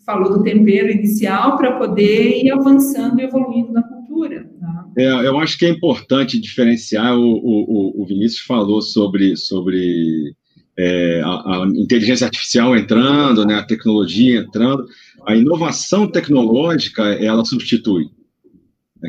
[0.07, 4.49] falou do tempero inicial para poder ir avançando e evoluindo na cultura.
[4.57, 4.85] Tá?
[4.97, 7.13] É, eu acho que é importante diferenciar.
[7.17, 10.33] O, o, o Vinícius falou sobre, sobre
[10.79, 14.85] é, a, a, inteligência artificial entrando, né, a tecnologia entrando,
[15.27, 18.05] a inovação tecnológica ela substitui.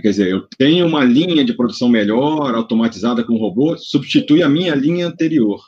[0.02, 4.74] Quer dizer, eu tenho uma linha de produção melhor, automatizada com robô, substitui a minha
[4.74, 5.60] linha anterior.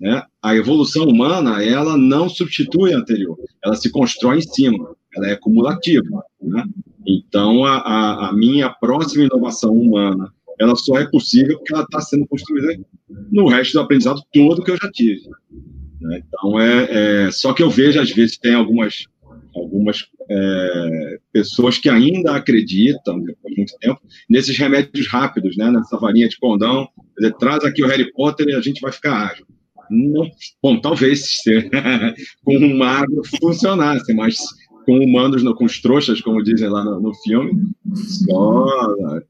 [0.00, 0.22] Né?
[0.42, 5.34] A evolução humana, ela não substitui a anterior, ela se constrói em cima, ela é
[5.34, 6.22] cumulativa.
[6.40, 6.64] Né?
[7.04, 12.00] Então, a, a, a minha próxima inovação humana, ela só é possível porque ela está
[12.00, 12.78] sendo construída
[13.30, 15.28] no resto do aprendizado todo que eu já tive.
[16.00, 16.22] Né?
[16.24, 19.04] Então, é, é, só que eu vejo, às vezes, tem algumas,
[19.54, 24.00] algumas é, pessoas que ainda acreditam, depois de muito tempo,
[24.30, 25.72] nesses remédios rápidos, né?
[25.72, 29.26] nessa varinha de condão, dizer, traz aqui o Harry Potter e a gente vai ficar
[29.32, 29.44] ágil.
[29.90, 30.30] Não,
[30.62, 31.36] bom, talvez
[32.44, 34.38] com uma água funcionasse, mas
[34.84, 37.52] com humanos, com os trouxas, como dizem lá no, no filme,
[37.94, 38.68] só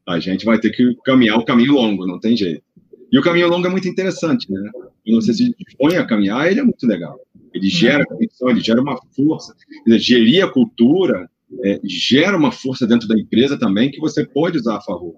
[0.06, 2.62] a gente vai ter que caminhar o caminho longo, não tem jeito.
[3.10, 4.70] E o caminho longo é muito interessante, né?
[5.04, 7.18] E você se dispõe a caminhar, ele é muito legal.
[7.54, 9.54] Ele gera conexão, ele gera uma força.
[9.86, 11.30] Gerir a cultura
[11.64, 15.14] é, gera uma força dentro da empresa também que você pode usar a favor.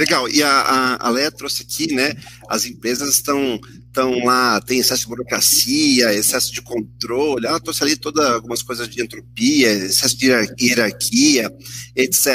[0.00, 2.14] Legal, e a, a, a Leia trouxe aqui, né?
[2.48, 7.96] As empresas estão estão lá, tem excesso de burocracia, excesso de controle, ela trouxe ali
[7.96, 10.26] toda algumas coisas de entropia, excesso de
[10.60, 11.52] hierarquia,
[11.94, 12.26] etc.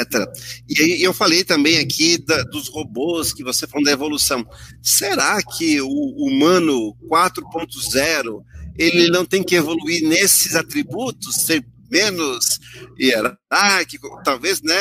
[0.68, 4.46] E aí eu falei também aqui da, dos robôs que você falou da evolução.
[4.82, 8.42] Será que o humano 4.0
[8.78, 12.58] ele não tem que evoluir nesses atributos, ser menos
[12.98, 14.74] hierárquico, talvez, né?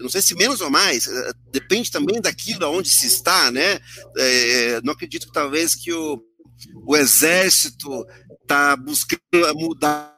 [0.00, 3.78] Não sei se menos ou mais, eh, depende também daquilo aonde se está, né?
[4.18, 6.20] É, não acredito que talvez que o,
[6.86, 8.04] o exército
[8.42, 9.20] está buscando
[9.54, 10.16] mudar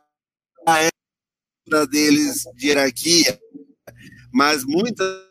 [0.67, 3.39] a época deles de hierarquia,
[4.33, 5.27] mas muitas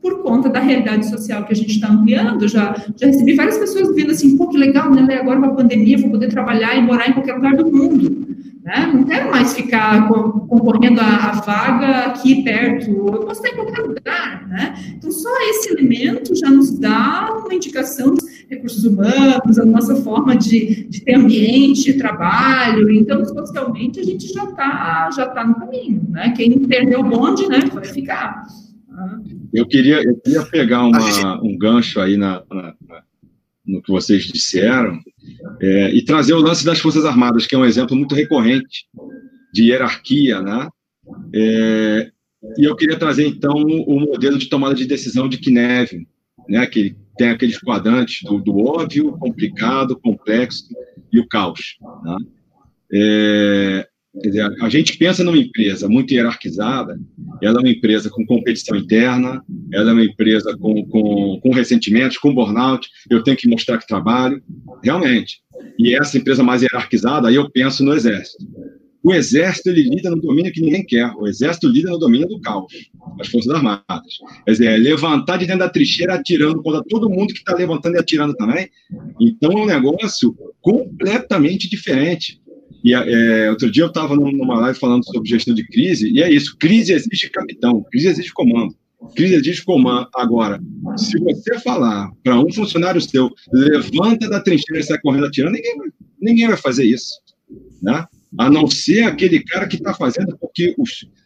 [0.00, 2.48] por conta da realidade social que a gente está ampliando.
[2.48, 5.14] Já, já recebi várias pessoas vindo assim, pô, que legal, né?
[5.16, 8.29] Agora com a pandemia, vou poder trabalhar e morar em qualquer lugar do mundo.
[8.70, 8.86] Né?
[8.86, 13.82] Não quero mais ficar concorrendo a, a, vaga aqui perto, eu posso estar em qualquer
[13.82, 14.46] lugar.
[14.46, 14.94] Né?
[14.96, 20.36] Então, só esse elemento já nos dá uma indicação dos recursos humanos, a nossa forma
[20.36, 22.92] de, de ter ambiente, trabalho.
[22.92, 26.06] Então, socialmente, a gente já está já tá no caminho.
[26.08, 26.32] Né?
[26.36, 28.46] Quem perdeu o bonde né, vai ficar.
[29.52, 33.02] Eu queria, eu queria pegar uma, um gancho aí na, na, na,
[33.66, 35.00] no que vocês disseram
[35.60, 38.86] é, e trazer o lance das Forças Armadas, que é um exemplo muito recorrente
[39.52, 40.68] de hierarquia, né?
[41.34, 42.10] É,
[42.56, 46.06] e eu queria trazer, então, o modelo de tomada de decisão de Kinevin,
[46.48, 46.66] né?
[46.66, 50.64] que tem aqueles quadrantes do, do óbvio, complicado, complexo
[51.12, 51.76] e o caos.
[52.02, 52.16] Né?
[52.92, 56.98] É, Dizer, a gente pensa numa empresa muito hierarquizada,
[57.40, 59.40] ela é uma empresa com competição interna,
[59.72, 63.86] ela é uma empresa com, com, com ressentimentos, com burnout, eu tenho que mostrar que
[63.86, 64.42] trabalho,
[64.82, 65.40] realmente.
[65.78, 68.44] E essa empresa mais hierarquizada, aí eu penso no Exército.
[69.02, 72.40] O Exército, ele lida no domínio que ninguém quer, o Exército lida no domínio do
[72.40, 73.84] caos, as Forças Armadas.
[74.44, 77.94] Quer dizer, é levantar de dentro da trincheira atirando contra todo mundo que está levantando
[77.94, 78.68] e atirando também.
[79.18, 82.40] Então, é um negócio completamente diferente.
[82.82, 86.30] E é, outro dia eu estava numa live falando sobre gestão de crise, e é
[86.30, 88.74] isso: crise exige capitão, crise exige comando.
[89.14, 90.08] Crise exige comando.
[90.14, 90.60] Agora,
[90.96, 95.74] se você falar para um funcionário seu, levanta da trincheira e sai correndo atirando, ninguém,
[96.20, 97.14] ninguém vai fazer isso.
[97.82, 98.04] Né?
[98.38, 100.84] A não ser aquele cara que está fazendo porque o,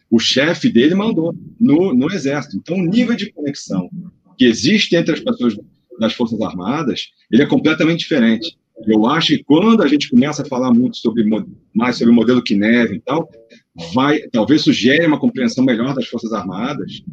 [0.09, 2.57] o chefe dele mandou no, no exército.
[2.57, 3.89] Então, o nível de conexão
[4.37, 5.55] que existe entre as pessoas
[5.99, 8.57] das Forças Armadas, ele é completamente diferente.
[8.87, 11.23] Eu acho que quando a gente começa a falar muito sobre
[11.73, 13.29] mais sobre o modelo Kineve e tal,
[13.93, 17.03] vai talvez sugere uma compreensão melhor das Forças Armadas,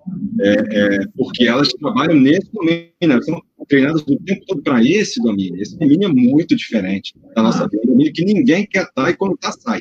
[0.40, 3.20] é, é, porque elas trabalham nesse momento, né?
[3.22, 5.60] são treinadas o tempo todo para esse domínio.
[5.60, 9.16] Esse domínio é muito diferente da nossa vida, um domínio que ninguém quer estar e
[9.16, 9.80] quando está, sai.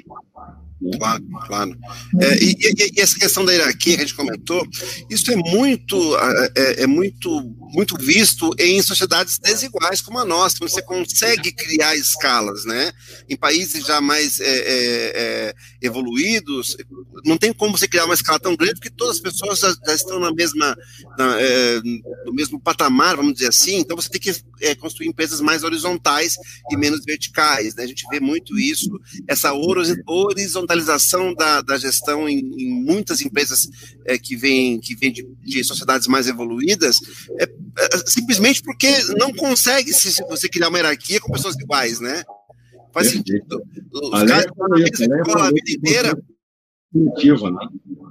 [0.98, 1.78] Claro, claro.
[2.20, 4.66] É, e, e, e, essa questão da hierarquia que a gente comentou,
[5.10, 5.96] isso é muito,
[6.56, 11.96] é, é, muito, muito visto em sociedades desiguais como a nossa, onde você consegue criar
[11.96, 12.92] escalas, né?
[13.30, 16.76] Em países já mais é, é, é, evoluídos,
[17.24, 19.94] não tem como você criar uma escala tão grande porque todas as pessoas já, já
[19.94, 20.76] estão na mesma,
[21.18, 21.38] na,
[22.26, 23.78] no mesmo patamar, vamos dizer assim.
[23.78, 26.36] Então você tem que construir empresas mais horizontais
[26.70, 27.76] e menos verticais.
[27.76, 27.84] Né?
[27.84, 28.90] A gente vê muito isso,
[29.28, 33.70] essa horizontalidade digitalização da, da gestão em, em, muitas empresas
[34.06, 37.00] é, que vêm que vem de, de, sociedades mais evoluídas,
[37.40, 37.48] é, é,
[38.06, 42.24] simplesmente porque não consegue se, se você criar uma hierarquia com pessoas iguais, né?
[42.94, 43.62] Faz sentido.
[43.94, 44.30] Os caras
[45.08, 46.14] na escola a vida inteira.
[46.14, 46.22] Né?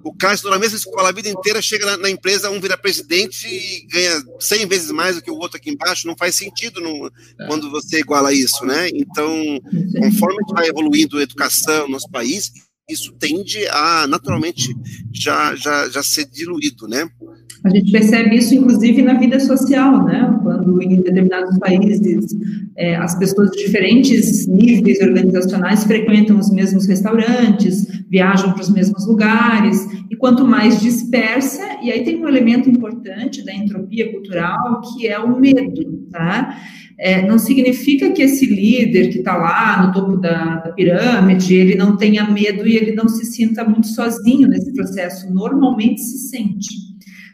[0.02, 2.78] O cara estudou na mesma escola a vida inteira, chega na, na, empresa, um vira
[2.78, 6.06] presidente e ganha 100 vezes mais do que o outro aqui embaixo.
[6.06, 7.46] Não faz sentido no, é.
[7.46, 8.88] quando você iguala isso, né?
[8.94, 9.60] Então,
[9.98, 12.50] conforme a gente vai evoluindo a educação no nosso país,
[12.88, 14.74] isso tende a naturalmente
[15.12, 17.08] já, já, já ser diluído, né?
[17.62, 20.38] A gente percebe isso, inclusive, na vida social, né?
[20.42, 22.34] Quando em determinados países
[22.76, 29.06] é, as pessoas de diferentes níveis organizacionais frequentam os mesmos restaurantes, viajam para os mesmos
[29.06, 35.06] lugares, e quanto mais dispersa, e aí tem um elemento importante da entropia cultural, que
[35.06, 36.56] é o medo, tá?
[36.98, 41.74] É, não significa que esse líder que está lá no topo da, da, pirâmide, ele
[41.74, 45.32] não tenha medo e ele não se sinta muito sozinho nesse processo.
[45.32, 46.89] Normalmente se sente.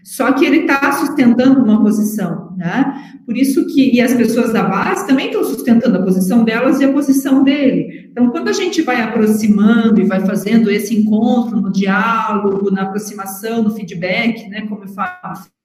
[0.07, 3.18] Só que ele está sustentando uma posição, né?
[3.26, 6.84] Por isso que e as pessoas da base também estão sustentando a posição delas e
[6.84, 8.09] a posição dele.
[8.12, 13.64] Então, quando a gente vai aproximando e vai fazendo esse encontro no diálogo, na aproximação,
[13.64, 14.64] no feedback, né?
[14.68, 15.11] Como eu falo,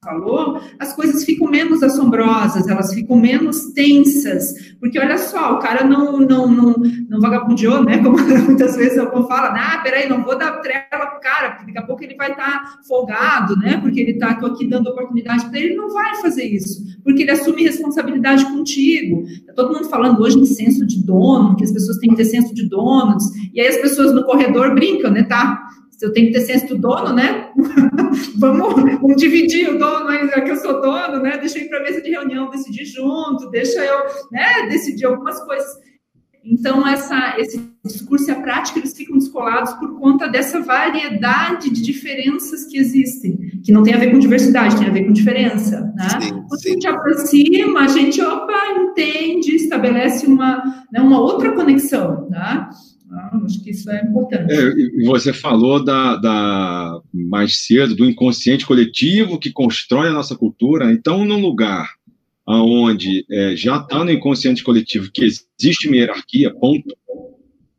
[0.03, 5.83] falou, as coisas ficam menos assombrosas, elas ficam menos tensas, porque olha só, o cara
[5.83, 6.73] não não, não,
[7.07, 11.19] não vagabundeou, né, como muitas vezes eu falo, ah, peraí, não vou dar trela pro
[11.19, 14.67] cara, porque daqui a pouco ele vai estar tá folgado, né, porque ele está aqui
[14.67, 19.53] dando oportunidade para ele, ele não vai fazer isso, porque ele assume responsabilidade contigo, tá
[19.53, 22.55] todo mundo falando hoje em senso de dono, que as pessoas têm que ter senso
[22.55, 23.23] de donos,
[23.53, 25.61] e aí as pessoas no corredor brincam, né, tá,
[26.01, 27.51] se eu tenho que ter senso do dono, né?
[28.39, 31.37] vamos, vamos, dividir o dono, já que eu sou dono, né?
[31.37, 33.99] Deixa eu ir para a mesa de reunião, decidir junto, deixa eu
[34.31, 35.69] né, decidir algumas coisas.
[36.43, 41.83] Então, essa, esse discurso e a prática, eles ficam descolados por conta dessa variedade de
[41.83, 45.81] diferenças que existem, que não tem a ver com diversidade, tem a ver com diferença,
[45.95, 46.09] né?
[46.19, 46.69] Sim, Quando sim.
[46.69, 52.71] a gente aproxima, a gente, opa, entende, estabelece uma, né, uma outra conexão, tá?
[53.13, 54.53] Ah, acho que isso é importante.
[54.53, 60.91] É, você falou da, da, mais cedo do inconsciente coletivo que constrói a nossa cultura.
[60.91, 61.89] Então, num lugar
[62.47, 66.95] onde é, já está no inconsciente coletivo que existe uma hierarquia, ponto,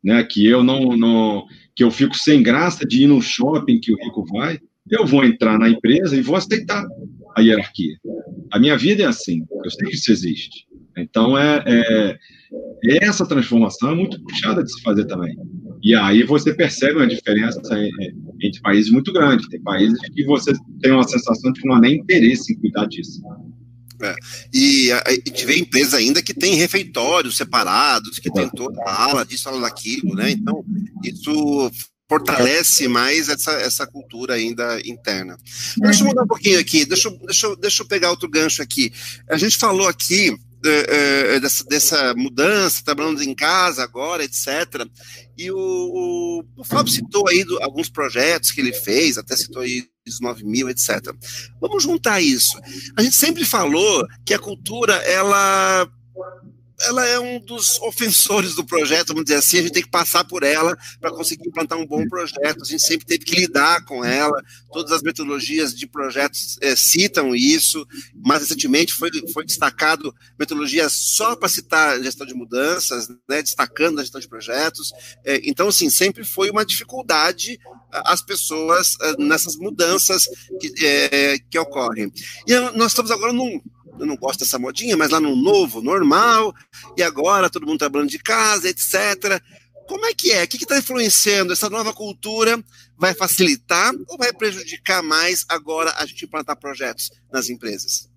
[0.03, 3.91] né, que eu não, não, que eu fico sem graça de ir no shopping que
[3.91, 4.59] o rico vai,
[4.89, 6.85] eu vou entrar na empresa e vou aceitar
[7.35, 7.95] a hierarquia.
[8.51, 10.67] A minha vida é assim, eu sei que isso existe.
[10.95, 12.17] Então, é, é
[13.01, 15.35] essa transformação é muito puxada de se fazer também.
[15.81, 17.61] E aí você percebe uma diferença
[18.41, 19.49] entre países muito grande.
[19.49, 22.85] Tem países que você tem uma sensação de que não há nem interesse em cuidar
[22.87, 23.21] disso.
[24.01, 24.15] É.
[24.53, 29.25] E a, gente vê empresas ainda que tem refeitórios separados, que tem toda a ala
[29.25, 30.31] disso, ala daquilo, né?
[30.31, 30.63] Então,
[31.03, 31.71] isso
[32.09, 35.37] fortalece mais essa, essa cultura ainda interna.
[35.77, 38.91] Deixa eu mudar um pouquinho aqui, deixa, deixa, deixa eu pegar outro gancho aqui.
[39.29, 40.35] A gente falou aqui
[40.65, 44.87] é, é, dessa, dessa, mudança, trabalhando em casa agora, etc.
[45.37, 49.61] E o, o, o Fábio citou aí do, alguns projetos que ele fez, até citou
[49.61, 51.01] aí os 9 mil, etc.
[51.59, 52.59] Vamos juntar isso.
[52.97, 55.87] A gente sempre falou que a cultura, ela
[56.83, 60.23] ela é um dos ofensores do projeto, vamos dizer assim, a gente tem que passar
[60.23, 64.03] por ela para conseguir implantar um bom projeto, a gente sempre teve que lidar com
[64.03, 70.87] ela, todas as metodologias de projetos é, citam isso, mais recentemente foi, foi destacado metodologia
[70.89, 74.91] só para citar gestão de mudanças, né, destacando a gestão de projetos,
[75.23, 77.59] é, então, assim, sempre foi uma dificuldade
[77.91, 80.25] as pessoas nessas mudanças
[80.59, 82.11] que, é, que ocorrem.
[82.47, 83.61] E nós estamos agora num
[83.99, 86.53] eu não gosto dessa modinha, mas lá no novo, normal,
[86.97, 89.41] e agora todo mundo trabalhando de casa, etc.
[89.87, 90.43] Como é que é?
[90.43, 91.53] O que está influenciando?
[91.53, 92.63] Essa nova cultura
[92.97, 98.09] vai facilitar ou vai prejudicar mais agora a gente implantar projetos nas empresas?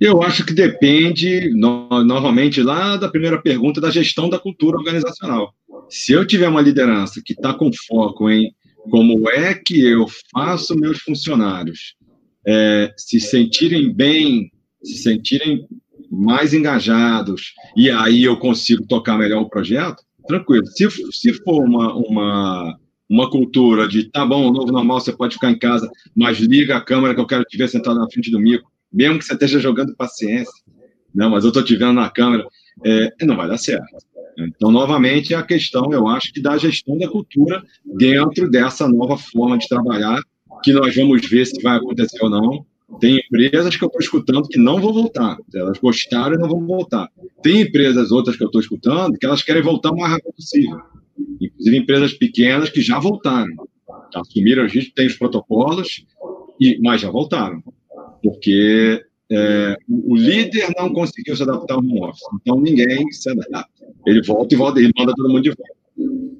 [0.00, 5.54] Eu acho que depende, no, novamente, lá da primeira pergunta da gestão da cultura organizacional.
[5.88, 8.52] Se eu tiver uma liderança que está com foco em
[8.90, 11.94] como é que eu faço meus funcionários
[12.48, 14.50] é, se sentirem bem
[14.82, 15.66] se sentirem
[16.10, 20.66] mais engajados e aí eu consigo tocar melhor o projeto, tranquilo.
[20.66, 22.78] Se, se for uma, uma,
[23.08, 26.80] uma cultura de tá bom, novo normal, você pode ficar em casa, mas liga a
[26.80, 29.60] câmera que eu quero te ver sentado na frente do mico, mesmo que você esteja
[29.60, 30.52] jogando paciência,
[31.14, 32.46] não, mas eu estou te vendo na câmera,
[32.84, 33.84] é, não vai dar certo.
[34.38, 39.18] Então, novamente, é a questão, eu acho, que da gestão da cultura dentro dessa nova
[39.18, 40.22] forma de trabalhar,
[40.62, 42.66] que nós vamos ver se vai acontecer ou não.
[43.00, 45.36] Tem empresas que eu estou escutando que não vão voltar.
[45.54, 47.08] Elas gostaram e não vão voltar.
[47.42, 50.80] Tem empresas outras que eu estou escutando que elas querem voltar o mais rápido possível.
[51.40, 53.54] Inclusive empresas pequenas que já voltaram.
[54.14, 56.06] Assumiram, a gente tem os protocolos,
[56.58, 57.62] e, mas já voltaram.
[58.22, 62.22] Porque é, o líder não conseguiu se adaptar ao home office.
[62.40, 63.86] Então ninguém se adapta.
[64.06, 65.78] Ele volta e volta, ele manda todo mundo de volta.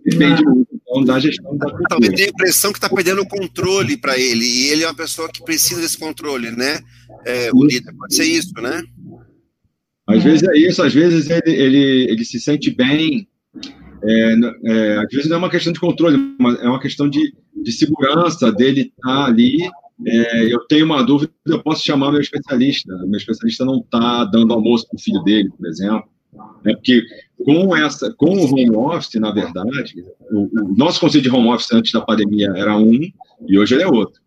[0.04, 0.50] Depende ah.
[0.50, 1.88] muito então, da gestão da cultura.
[1.88, 5.28] Talvez a impressão que está perdendo o controle para ele, e ele é uma pessoa
[5.28, 6.80] que precisa desse controle, né?
[7.26, 8.82] É, o líder, pode ser isso, né?
[10.06, 13.28] Às vezes é isso, às vezes ele, ele, ele se sente bem.
[14.02, 14.34] É,
[14.64, 17.72] é, às vezes não é uma questão de controle, mas é uma questão de, de
[17.72, 19.58] segurança dele estar tá ali.
[20.06, 22.96] É, eu tenho uma dúvida, eu posso chamar meu especialista.
[23.06, 26.08] Meu especialista não está dando almoço para o filho dele, por exemplo.
[26.64, 27.02] É porque
[27.44, 31.72] com essa, com o home office, na verdade, o, o, nosso conceito de home office
[31.72, 32.98] antes da pandemia era um
[33.46, 34.20] e hoje ele é outro.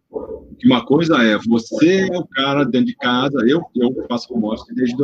[0.64, 4.74] Uma coisa é você é o cara dentro de casa, eu, eu faço home office
[4.76, 4.95] desde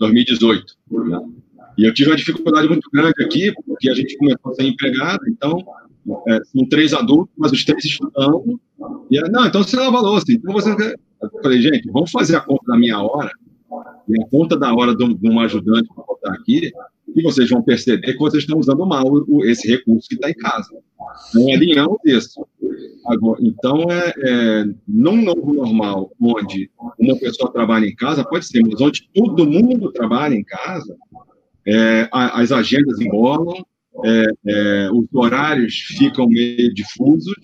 [0.00, 0.64] 2018.
[0.90, 1.20] Né?
[1.78, 5.20] E eu tive uma dificuldade muito grande aqui, porque a gente começou a ser empregado,
[5.28, 5.58] então
[6.28, 8.60] é, são três adultos, mas os três estudando.
[9.10, 10.26] E não, então você lava a louça.
[10.30, 10.70] Então você.
[11.22, 13.30] Eu falei, gente, vamos fazer a conta da minha hora
[14.08, 16.72] e a conta da hora de um ajudante para botar aqui,
[17.14, 19.04] e vocês vão perceber que vocês estão usando mal
[19.44, 20.68] esse recurso que está em casa.
[21.30, 22.46] Então, alinhamos isso.
[23.06, 28.62] Agora, então, é, é, num novo normal, onde uma pessoa trabalha em casa, pode ser,
[28.62, 30.96] mas onde todo mundo trabalha em casa,
[31.66, 33.64] é, as agendas embolam,
[34.04, 37.34] é, é, os horários ficam meio difusos.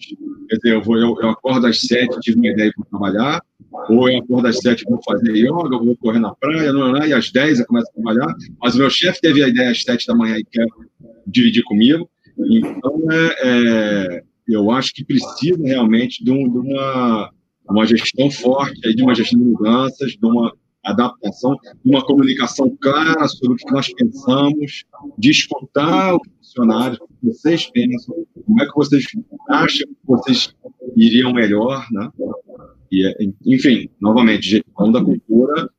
[0.49, 3.43] Quer dizer, eu, vou, eu, eu acordo às sete, tive uma ideia para trabalhar,
[3.89, 7.13] ou eu acordo às sete, vou fazer yoga, vou correr na praia, não, não, e
[7.13, 8.35] às dez eu começo a trabalhar.
[8.61, 10.67] Mas o meu chefe teve a ideia às sete da manhã e quer
[11.27, 12.09] dividir comigo.
[12.39, 17.31] Então, é, é eu acho que precisa realmente de, um, de uma,
[17.69, 20.53] uma gestão forte, de uma gestão de mudanças, de uma
[20.85, 24.85] adaptação, de uma comunicação clara sobre o que nós pensamos,
[25.17, 29.05] de escutar os funcionários, o que vocês pensam, como é que vocês
[29.49, 30.55] acham que vocês
[30.97, 32.11] iriam melhor, né?
[32.93, 33.17] E, é,
[33.47, 35.71] enfim, novamente, gestão da cultura,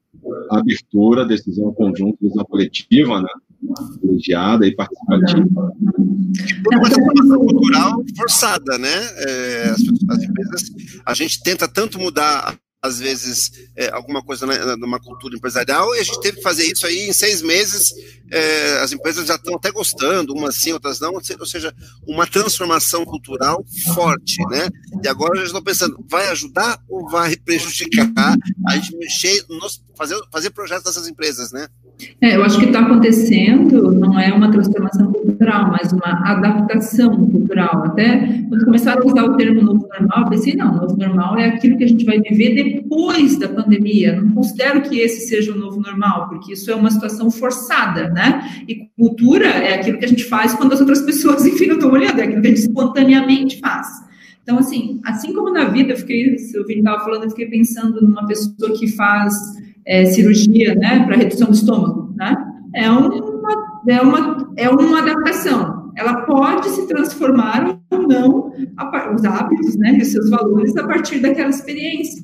[0.49, 3.29] abertura, decisão conjunta, decisão coletiva, né?
[4.01, 5.47] colegiada e participativa.
[5.47, 8.89] Uma situação cultural forçada, né?
[8.89, 10.71] É, as, as, empresas,
[11.05, 15.99] a gente tenta tanto mudar às vezes, é, alguma coisa na, numa cultura empresarial, e
[15.99, 17.93] a gente teve que fazer isso aí em seis meses.
[18.29, 21.73] É, as empresas já estão até gostando, umas sim, outras não, ou seja,
[22.05, 23.63] uma transformação cultural
[23.93, 24.67] forte, né?
[25.01, 28.35] E agora já estou pensando, vai ajudar ou vai prejudicar
[28.67, 31.67] a gente mexer, nos, fazer, fazer projetos dessas empresas, né?
[32.19, 35.22] É, eu acho que está acontecendo não é uma transformação cultural,
[35.71, 37.83] mas uma adaptação cultural.
[37.85, 41.45] Até quando começaram a usar o termo novo normal, eu pensei, não, novo normal é
[41.45, 44.21] aquilo que a gente vai viver depois da pandemia.
[44.21, 48.49] Não considero que esse seja o novo normal, porque isso é uma situação forçada, né?
[48.67, 51.91] E cultura é aquilo que a gente faz quando as outras pessoas, enfim, não estão
[51.91, 53.87] olhando, é aquilo que a gente espontaneamente faz.
[54.43, 58.27] Então, assim, assim como na vida, eu fiquei, o Vini falando, eu fiquei pensando numa
[58.27, 59.33] pessoa que faz
[59.85, 62.35] é, cirurgia, né, para redução do estômago, né?
[62.75, 63.22] É uma,
[63.87, 65.91] é, uma, é uma adaptação.
[65.95, 71.19] Ela pode se transformar ou não a, os hábitos, né, os seus valores a partir
[71.19, 72.23] daquela experiência.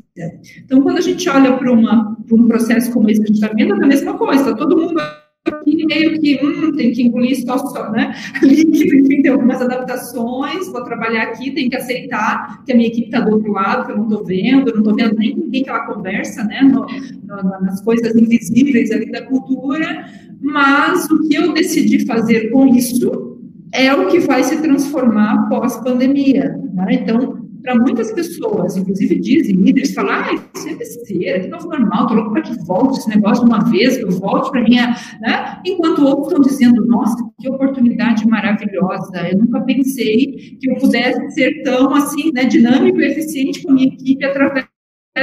[0.65, 3.79] Então, quando a gente olha para um processo como esse que a gente está vendo,
[3.79, 4.43] é a mesma coisa.
[4.45, 4.99] Tá todo mundo
[5.45, 8.13] aqui meio que hum, tem que engolir só, só né?
[8.41, 13.07] Líquido, enfim, tem algumas adaptações, vou trabalhar aqui, tem que aceitar que a minha equipe
[13.07, 15.63] está do outro lado, que eu não estou vendo, não estou vendo nem com quem
[15.63, 16.61] que ela conversa, né?
[16.61, 20.05] No, no, nas coisas invisíveis ali da cultura,
[20.41, 23.37] mas o que eu decidi fazer com isso
[23.73, 26.57] é o que vai se transformar pós-pandemia.
[26.73, 26.85] Né?
[26.91, 32.03] Então, para muitas pessoas, inclusive dizem, líderes, falam, ah, isso é besteira, que novo normal,
[32.03, 34.95] estou louco para que volte esse negócio de uma vez, que eu volte para minha.
[35.21, 35.61] Né?
[35.65, 41.63] Enquanto outros estão dizendo, nossa, que oportunidade maravilhosa, eu nunca pensei que eu pudesse ser
[41.63, 44.68] tão assim, né, dinâmico e eficiente com a minha equipe através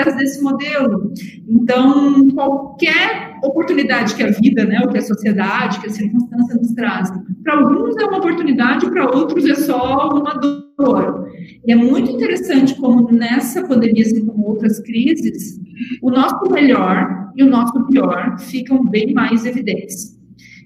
[0.04, 1.12] desse modelo.
[1.48, 6.72] Então, qualquer oportunidade que a vida, né, ou que a sociedade, que a circunstância nos
[6.72, 7.10] traz,
[7.42, 11.28] para alguns é uma oportunidade, para outros é só uma dor.
[11.66, 15.60] E é muito interessante como nessa pandemia, assim como outras crises,
[16.02, 20.16] o nosso melhor e o nosso pior ficam bem mais evidentes.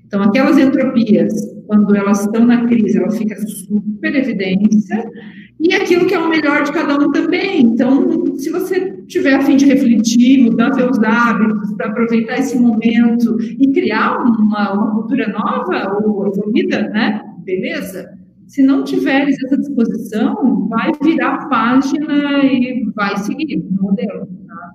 [0.06, 1.32] Então, aquelas entropias,
[1.66, 5.08] quando elas estão na crise, ela fica super evidência,
[5.60, 7.60] e aquilo que é o melhor de cada um também.
[7.60, 13.36] Então, se você tiver a fim de refletir, mudar seus hábitos, para aproveitar esse momento
[13.40, 17.22] e criar uma, uma cultura nova ou evoluída, né?
[17.44, 18.08] Beleza?
[18.46, 24.26] Se não tiveres essa disposição, vai virar página e vai seguir o modelo.
[24.46, 24.70] Tá?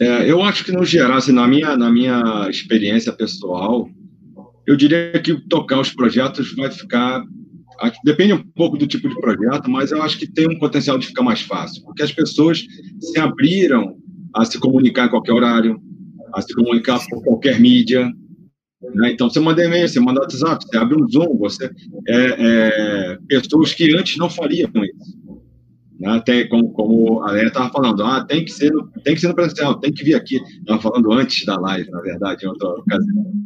[0.00, 3.86] É, eu acho que, no geral, assim, na, minha, na minha experiência pessoal,
[4.66, 7.22] eu diria que tocar os projetos vai ficar.
[8.04, 11.06] Depende um pouco do tipo de projeto, mas eu acho que tem um potencial de
[11.06, 12.64] ficar mais fácil, porque as pessoas
[13.00, 13.96] se abriram
[14.34, 15.80] a se comunicar em qualquer horário,
[16.34, 18.10] a se comunicar por qualquer mídia.
[18.94, 19.12] Né?
[19.12, 21.70] Então, você manda e-mail, você manda WhatsApp, você abre um Zoom, você.
[22.08, 25.18] É, é, pessoas que antes não fariam isso.
[25.98, 26.22] Né?
[26.24, 28.70] Tem, como, como a Léa estava falando, ah, tem que, ser
[29.04, 30.36] tem que ser no presencial, tem que vir aqui.
[30.36, 33.40] Estava falando antes da live, na verdade, em outra ocasião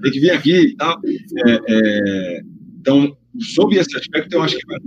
[0.00, 0.98] tem que vir aqui e tal.
[1.46, 2.40] É, é,
[2.80, 4.78] então, sob esse aspecto, eu acho que vai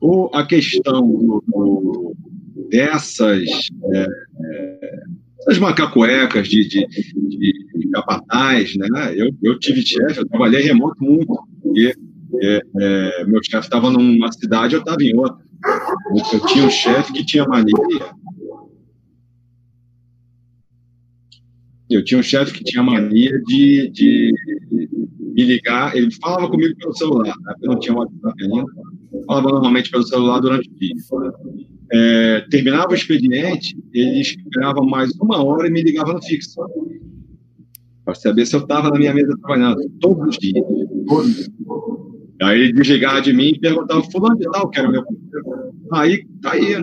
[0.00, 2.16] Ou a questão do, do,
[2.70, 3.48] dessas
[3.94, 4.06] é,
[4.44, 5.02] é,
[5.40, 8.88] essas macacuecas de, de, de, de capataz, né?
[9.14, 11.94] Eu, eu tive chefe, eu trabalhei remoto muito, porque
[12.42, 15.42] é, é, meu chefe estava numa cidade, eu estava em outra.
[16.10, 17.74] Eu, eu tinha um chefe que tinha mania
[21.92, 24.32] Eu tinha um chefe que tinha mania de, de
[25.18, 27.54] me ligar, ele falava comigo pelo celular, né?
[27.62, 28.66] eu não tinha WhatsApp ainda,
[29.26, 30.94] falava normalmente pelo celular durante o dia.
[31.94, 36.60] É, terminava o expediente, ele esperava mais uma hora e me ligava no fixo.
[38.04, 40.64] Para saber se eu estava na minha mesa trabalhando, todos os dias.
[41.06, 41.50] Todos.
[42.42, 45.04] Aí ele desligava de mim e perguntava, fulano de tal, que era meu.
[45.92, 46.76] Aí, tá aí,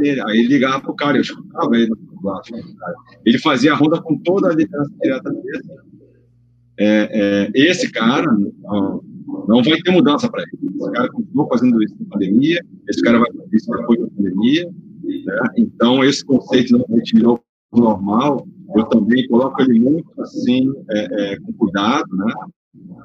[0.00, 0.20] nele.
[0.22, 1.92] Aí ele ligava pro cara, eu escutava ele
[2.24, 2.94] celular.
[3.24, 5.62] Ele fazia a ronda com toda a liderança direta dele.
[6.78, 8.26] É, é, esse cara
[8.62, 9.02] não,
[9.48, 10.74] não vai ter mudança para ele.
[10.76, 14.70] Esse cara continuou fazendo isso na pandemia, esse cara vai fazer isso depois da pandemia.
[15.02, 15.42] Né?
[15.56, 17.40] Então, esse conceito normalmente virou
[17.72, 18.46] normal.
[18.74, 22.32] Eu também coloco ele muito assim, é, é, com cuidado, né?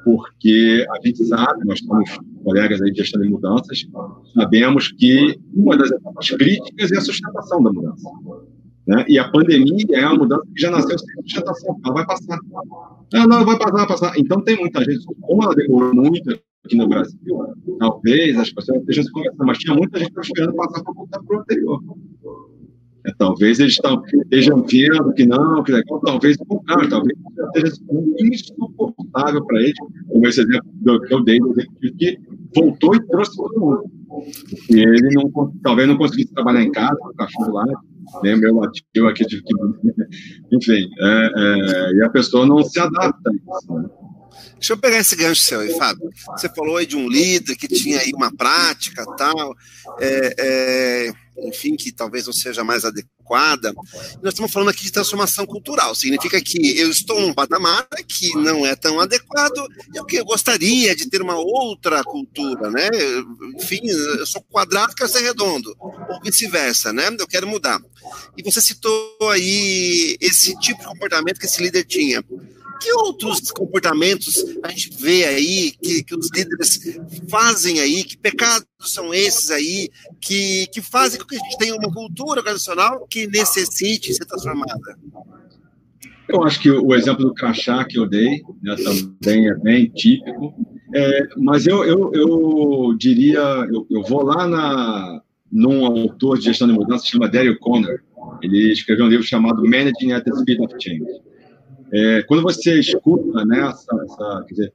[0.04, 3.86] porque a gente sabe, nós somos colegas aí de gestão de mudanças,
[4.34, 8.10] sabemos que uma das etapas críticas é a sustentação da mudança.
[8.90, 9.06] Né?
[9.08, 12.40] E a pandemia é uma mudança que já nasceu sem sustentação, ela vai passar.
[13.14, 14.14] Ela não vai passar, vai passar.
[14.18, 16.32] Então tem muita gente, como ela demorou muito
[16.66, 17.16] aqui no Brasil,
[17.78, 21.38] talvez as pessoas estejam se conversando, mas tinha muita gente esperando passar para voltar para
[21.38, 21.80] o anterior.
[23.06, 23.78] É, talvez eles
[24.24, 27.16] estejam vendo que não, que legal, talvez o contrário, talvez
[27.78, 29.76] sendo insuportável para eles,
[30.08, 31.40] como esse exemplo que eu dei,
[31.96, 32.18] que
[32.56, 33.84] voltou e trouxe todo mundo.
[34.72, 37.66] E ele não, talvez não conseguisse trabalhar em casa, o cachorro lá,
[38.24, 39.42] nem meu latido aqui, de,
[40.52, 44.09] enfim, é, é, e a pessoa não se adapta a isso.
[44.60, 46.10] Deixa eu pegar esse gancho seu aí, Fábio.
[46.32, 49.56] Você falou aí de um líder que tinha aí uma prática tal,
[50.02, 51.14] é, é,
[51.48, 53.74] enfim, que talvez não seja mais adequada.
[54.22, 55.96] Nós estamos falando aqui de transformação cultural.
[55.96, 60.94] Significa que eu estou num patamar que não é tão adequado e que eu gostaria
[60.94, 62.90] de ter uma outra cultura, né?
[63.56, 67.08] Enfim, eu sou quadrado, quero ser redondo, ou vice-versa, né?
[67.18, 67.80] Eu quero mudar.
[68.38, 72.22] E você citou aí esse tipo de comportamento que esse líder tinha
[72.80, 76.80] que outros comportamentos a gente vê aí que, que os líderes
[77.30, 78.04] fazem aí?
[78.04, 79.90] Que pecados são esses aí
[80.22, 84.98] que, que fazem com que a gente tenha uma cultura organizacional que necessite ser transformada?
[86.28, 90.54] Eu acho que o exemplo do crachá que eu dei né, também é bem típico,
[90.94, 93.40] é, mas eu, eu, eu diria,
[93.72, 95.22] eu, eu vou lá na,
[95.52, 98.04] num autor de gestão de mudança, chama Daryl Conner,
[98.44, 101.29] ele escreveu um livro chamado Managing at the Speed of Change.
[101.94, 104.74] É, quando você escuta né, essa, quer dizer,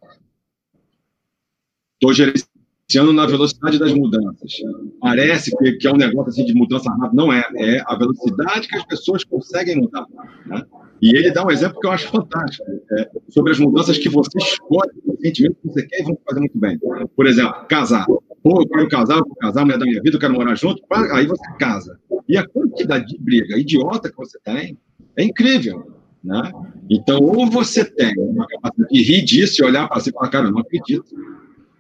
[1.95, 4.53] estou gerenciando na velocidade das mudanças.
[5.01, 7.11] Parece que, que, é um negócio assim de mudança rápida.
[7.15, 7.45] Não é.
[7.57, 10.07] É a velocidade que as pessoas conseguem mudar.
[10.47, 10.63] Né?
[11.01, 14.39] E ele dá um exemplo que eu acho fantástico é, sobre as mudanças que você
[14.39, 16.79] escolhe recentemente que você quer e vão fazer muito bem.
[17.15, 18.07] Por exemplo, casar.
[18.07, 20.83] Pô, eu quero casar, eu vou casar, mulher da minha vida, eu quero morar junto.
[21.13, 21.99] Aí você casa.
[22.29, 24.79] E a quantidade de briga idiota que você tem
[25.17, 25.94] é incrível.
[26.25, 26.51] Né?
[26.89, 30.31] Então, ou você tem uma capacidade de rir disso e olhar para si e falar,
[30.31, 31.05] cara, eu não acredito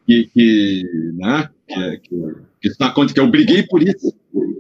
[0.07, 4.15] que, que, né, que, que, que está conta que eu briguei por isso.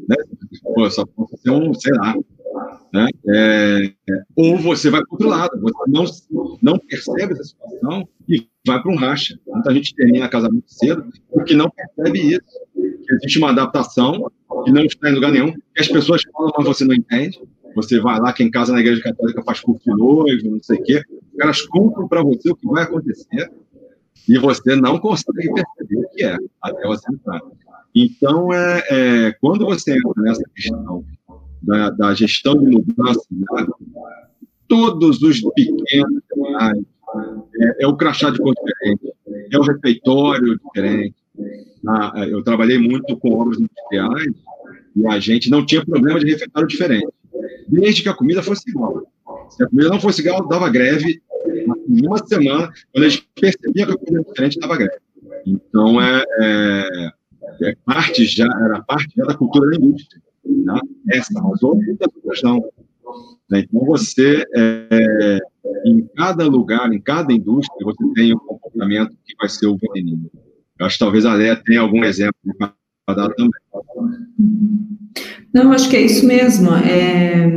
[0.08, 0.16] Né?
[0.62, 1.04] Pô, só
[1.36, 2.14] ser um, sei lá.
[2.94, 3.08] Né?
[3.28, 6.04] É, é, ou você vai para outro lado, você não,
[6.62, 9.38] não percebe essa situação e vai para um racha.
[9.46, 12.60] Muita gente termina casamento cedo porque não percebe isso.
[13.10, 14.30] existe uma adaptação
[14.64, 17.38] que não está em lugar nenhum, que as pessoas falam, mas você não entende.
[17.74, 20.82] Você vai lá, quem casa na igreja católica faz curso de noivo, não sei o
[20.82, 21.02] quê.
[21.32, 23.50] Os caras contam para você o que vai acontecer
[24.28, 27.40] e você não consegue perceber o que é, até você entrar.
[27.94, 31.04] Então, é, é quando você entra nessa questão
[31.62, 33.66] da, da gestão de mudança, né,
[34.68, 36.84] todos os pequenos detalhes,
[37.60, 39.12] é, é, o crachá de cor diferente,
[39.52, 41.14] é o refeitório diferente.
[41.86, 44.32] Ah, eu trabalhei muito com obras industriais
[44.96, 47.08] e a gente não tinha problema de refeitório diferente,
[47.68, 49.02] desde que a comida fosse igual.
[49.50, 51.22] Se a comida não fosse igual, dava greve.
[51.88, 54.98] Em uma semana, quando a gente percebia que a comida era diferente, dava greve.
[55.46, 57.10] Então, é, é,
[57.62, 60.22] é parte já, era parte já da cultura da indústria.
[60.44, 60.80] Né?
[61.12, 62.64] Essa, mas outras não.
[63.50, 63.66] Né?
[63.68, 65.38] Então, você, é,
[65.84, 70.30] em cada lugar, em cada indústria, você tem um comportamento que vai ser o veneninho.
[70.78, 73.52] Eu acho que talvez a Léa tenha algum exemplo para dar também.
[75.54, 76.74] Não, acho que é isso mesmo.
[76.74, 77.56] É,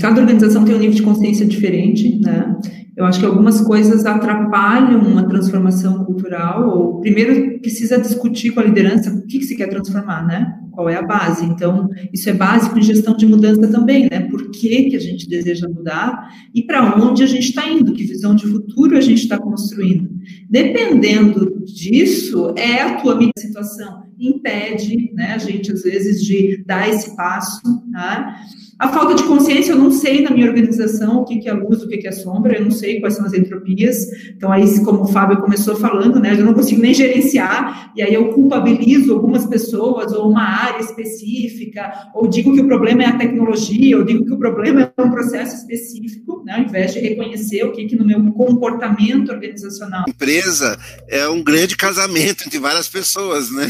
[0.00, 2.56] cada organização tem um nível de consciência diferente, né?
[2.96, 8.64] Eu acho que algumas coisas atrapalham uma transformação cultural, ou primeiro precisa discutir com a
[8.64, 10.58] liderança o que, que se quer transformar, né?
[10.72, 11.44] Qual é a base?
[11.44, 14.20] Então, isso é básico em gestão de mudança também, né?
[14.20, 18.02] Por que, que a gente deseja mudar e para onde a gente está indo, que
[18.02, 20.08] visão de futuro a gente está construindo.
[20.48, 27.14] Dependendo disso, é a tua situação impede, né, a gente às vezes de dar esse
[27.16, 27.60] passo,
[27.92, 28.36] tá?
[28.78, 31.88] A falta de consciência, eu não sei na minha organização o que, é luz, o
[31.88, 34.06] que, é sombra, eu não sei quais são as entropias.
[34.36, 38.12] Então, aí, como o Fábio começou falando, né, eu não consigo nem gerenciar, e aí
[38.12, 43.16] eu culpabilizo algumas pessoas ou uma área específica, ou digo que o problema é a
[43.16, 47.64] tecnologia, ou digo que o problema é um processo específico, né, ao invés de reconhecer
[47.64, 50.04] o que, que no meu comportamento organizacional.
[50.06, 53.68] Empresa é um grande casamento entre várias pessoas, né,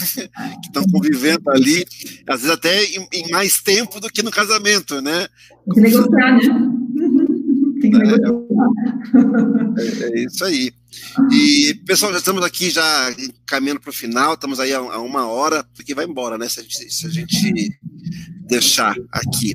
[0.60, 1.84] que estão convivendo ali,
[2.28, 5.28] às vezes até em, em mais tempo do que no casamento né?
[5.64, 6.40] Tem que negociar, né?
[7.80, 8.32] Tem que negociar.
[9.78, 10.72] É, é, isso aí.
[11.30, 13.14] E, pessoal, já estamos aqui já
[13.46, 16.48] caminhando para o final, estamos aí a, uma hora, porque vai embora, né?
[16.48, 17.78] Se a gente, se a gente
[18.46, 19.54] deixar aqui.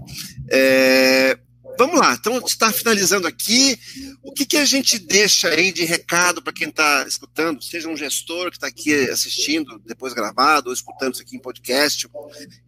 [0.52, 1.38] É,
[1.78, 3.78] Vamos lá, então está finalizando aqui.
[4.24, 7.98] O que, que a gente deixa aí de recado para quem está escutando, seja um
[7.98, 12.08] gestor que está aqui assistindo, depois gravado, ou escutando isso aqui em podcast,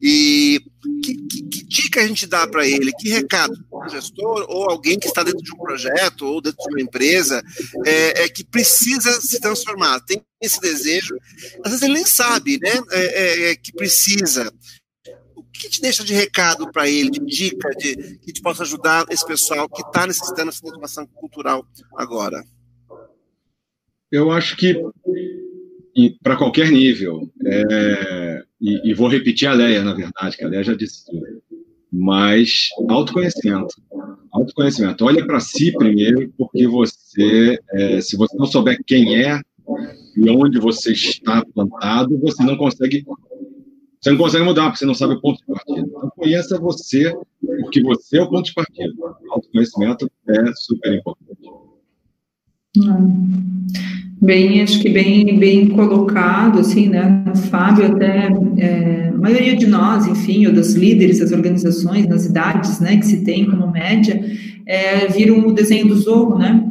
[0.02, 0.60] e
[1.04, 2.92] que, que, que dica a gente dá para ele?
[2.94, 3.54] Que recado?
[3.72, 7.44] Um gestor ou alguém que está dentro de um projeto ou dentro de uma empresa
[7.86, 11.16] é, é que precisa se transformar, tem esse desejo,
[11.64, 12.72] às vezes ele nem sabe, né?
[12.92, 14.54] É, é, é que precisa
[15.64, 19.26] que te deixa de recado para ele, de dica, de, que te possa ajudar esse
[19.26, 22.44] pessoal que está necessitando dessa transformação cultural agora?
[24.12, 24.76] Eu acho que
[26.22, 30.64] para qualquer nível, é, e, e, vou repetir a Leia, na verdade, que a Leia
[30.64, 31.42] já disse tudo,
[31.92, 33.76] mas autoconhecimento.
[34.32, 35.06] Autoconhecimento.
[35.06, 39.40] Olha para si primeiro, porque você, é, se você não souber quem é
[40.18, 43.06] e onde você está plantado, você não consegue
[44.04, 45.88] você não consegue mudar, porque você não sabe o ponto de partida.
[45.88, 47.16] Então, conheça você,
[47.62, 48.94] porque você é o ponto de partida.
[49.00, 51.40] O autoconhecimento é super importante.
[52.78, 53.64] Hum.
[54.22, 57.24] Bem, acho que bem, bem colocado, assim, né?
[57.50, 62.80] Fábio, até é, a maioria de nós, enfim, ou dos líderes das organizações, nas idades,
[62.80, 64.24] né, que se tem como média,
[64.66, 66.70] é, viram o desenho do Zorro, né?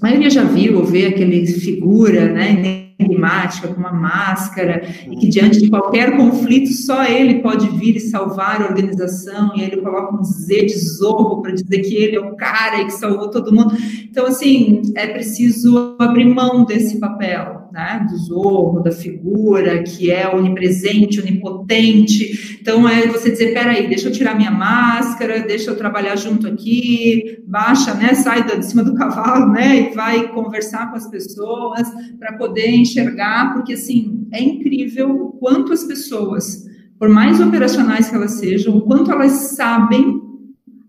[0.00, 2.83] A maioria já viu ou vê aquele figura, né?
[3.24, 8.00] Enigmática, com uma máscara, e que diante de qualquer conflito só ele pode vir e
[8.00, 12.20] salvar a organização, e ele coloca um Z de zorro para dizer que ele é
[12.20, 13.74] o cara e que salvou todo mundo.
[14.04, 20.32] Então, assim, é preciso abrir mão desse papel, né, do zorro, da figura que é
[20.32, 22.56] onipresente, onipotente.
[22.60, 27.42] Então, é você dizer, peraí, deixa eu tirar minha máscara, deixa eu trabalhar junto aqui,
[27.44, 31.82] baixa, né, sai de cima do cavalo, né, e vai conversar com as pessoas
[32.16, 36.64] para poder enxergar, porque assim, é incrível o quanto as pessoas,
[36.96, 40.22] por mais operacionais que elas sejam, o quanto elas sabem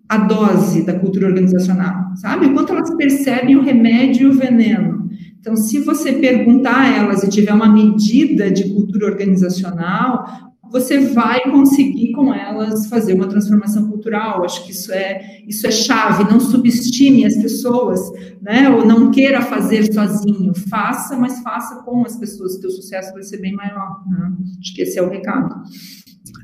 [0.07, 2.45] a dose da cultura organizacional, sabe?
[2.45, 4.94] O quanto elas percebem o remédio e o veneno.
[5.45, 11.39] Então, se você perguntar a elas e tiver uma medida de cultura organizacional, você vai
[11.51, 14.43] conseguir com elas fazer uma transformação cultural.
[14.43, 16.23] Acho que isso é isso é chave.
[16.23, 17.99] Não subestime as pessoas,
[18.41, 18.71] né?
[18.71, 20.51] Ou não queira fazer sozinho.
[20.67, 22.55] Faça, mas faça com as pessoas.
[22.55, 24.01] O sucesso vai ser bem maior.
[24.09, 24.31] Né?
[24.59, 25.61] Acho que esse é o recado.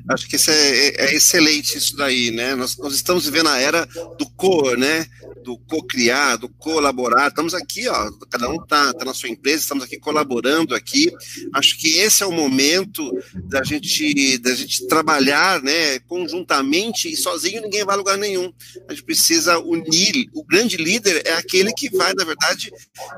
[0.10, 2.54] Acho que isso é, é, é excelente isso daí, né?
[2.54, 3.88] Nós, nós, estamos vivendo a era
[4.18, 5.06] do co, né?
[5.44, 7.28] Do co-criar, do colaborar.
[7.28, 11.12] Estamos aqui, ó, cada um está tá na sua empresa, estamos aqui colaborando aqui.
[11.54, 13.12] Acho que esse é o momento
[13.46, 16.00] da gente, da gente trabalhar, né?
[16.00, 18.52] Conjuntamente e sozinho ninguém vai a lugar nenhum.
[18.88, 20.30] A gente precisa unir.
[20.34, 22.72] O grande líder é aquele que vai, na verdade,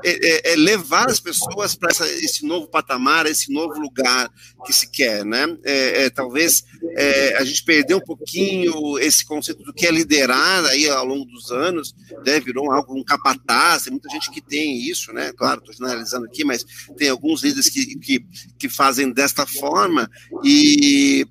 [0.04, 4.30] é, é, é levar as pessoas para esse novo patamar, esse novo lugar
[4.64, 5.56] que se quer, né?
[5.64, 6.64] É, é, talvez
[6.96, 11.24] é, a gente perdeu um pouquinho esse conceito do que é liderar aí ao longo
[11.26, 11.94] dos anos,
[12.24, 12.40] né?
[12.40, 15.32] Virou algo um capataz, tem muita gente que tem isso, né?
[15.32, 16.64] Claro, estou generalizando aqui, mas
[16.96, 18.26] tem alguns líderes que, que,
[18.58, 20.10] que fazem desta forma
[20.44, 21.26] e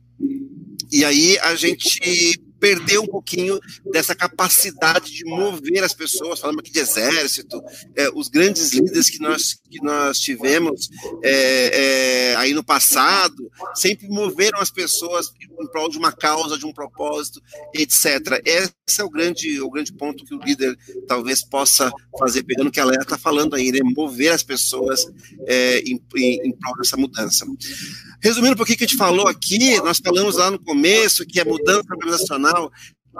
[0.92, 3.60] e aí a gente perdeu um pouquinho
[3.92, 7.62] dessa capacidade de mover as pessoas, falando aqui de exército,
[7.94, 10.88] é, os grandes líderes que nós, que nós tivemos
[11.22, 15.28] é, é, aí no passado, sempre moveram as pessoas
[15.60, 17.42] em prol de uma causa, de um propósito,
[17.74, 18.42] etc.
[18.46, 20.74] Esse é o grande, o grande ponto que o líder
[21.06, 23.80] talvez possa fazer, pegando o que a Léa está falando aí, né?
[23.84, 25.06] mover as pessoas
[25.48, 27.46] é, em, em, em prol dessa mudança.
[28.22, 31.42] Resumindo um pouquinho o que a gente falou aqui, nós falamos lá no começo que
[31.42, 32.53] a mudança organizacional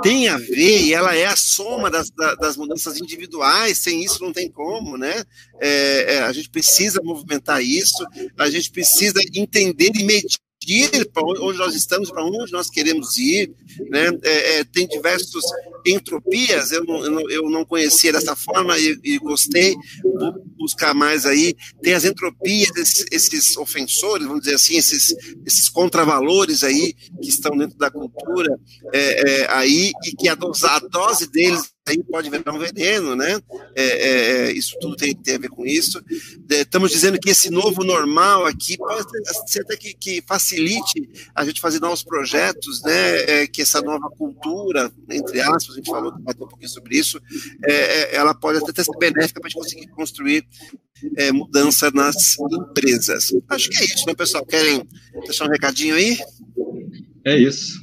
[0.02, 2.10] tem a ver e ela é a soma das,
[2.40, 5.24] das mudanças individuais, sem isso não tem como, né?
[5.62, 8.04] É, é, a gente precisa movimentar isso,
[8.40, 13.18] a gente precisa entender e medir ir para onde nós estamos, para onde nós queremos
[13.18, 13.54] ir,
[13.90, 14.10] né?
[14.24, 15.44] É, é, tem diversos
[15.86, 20.94] entropias, eu não, eu não, eu não conhecia dessa forma e, e, gostei, vou buscar
[20.94, 21.56] mais aí.
[21.82, 27.58] Tem as entropias, esses, esses, ofensores, vamos dizer assim, esses, esses contravalores aí que estão
[27.58, 28.58] dentro da cultura
[28.94, 33.16] é, é aí e que a dose, a dose deles aí pode virar um veneno,
[33.16, 33.40] né?
[33.76, 34.10] É, é,
[34.48, 36.02] é, isso tudo tem, tem, a ver com isso.
[36.50, 39.06] É, estamos dizendo que esse novo normal aqui pode
[39.48, 43.42] ser até que, que facilite a gente fazer novos projetos, né?
[43.42, 47.20] É, que essa nova cultura, entre aspas, a gente falou, um pouquinho sobre isso,
[47.66, 50.46] é, ela pode até ser benéfica para a gente conseguir construir
[51.34, 53.34] mudança nas empresas.
[53.50, 54.46] Acho que é isso, né, pessoal?
[54.46, 54.88] Querem
[55.26, 56.18] deixar um recadinho aí?
[57.26, 57.82] É isso.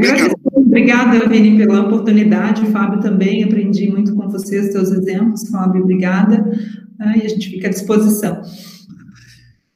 [0.00, 0.30] Legal.
[0.54, 2.66] Obrigada, Vini, pela oportunidade.
[2.66, 5.48] Fábio também, aprendi muito com você, os seus exemplos.
[5.48, 6.44] Fábio, obrigada.
[7.00, 8.42] Ah, e a gente fica à disposição.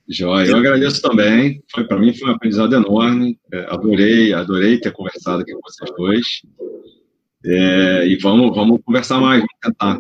[0.09, 1.63] Joia, eu agradeço também.
[1.71, 3.39] Foi para mim foi um aprendizado enorme.
[3.53, 6.27] É, adorei, adorei ter conversado aqui com vocês dois.
[7.43, 9.99] É, e vamos, vamos conversar mais, vamos tentar.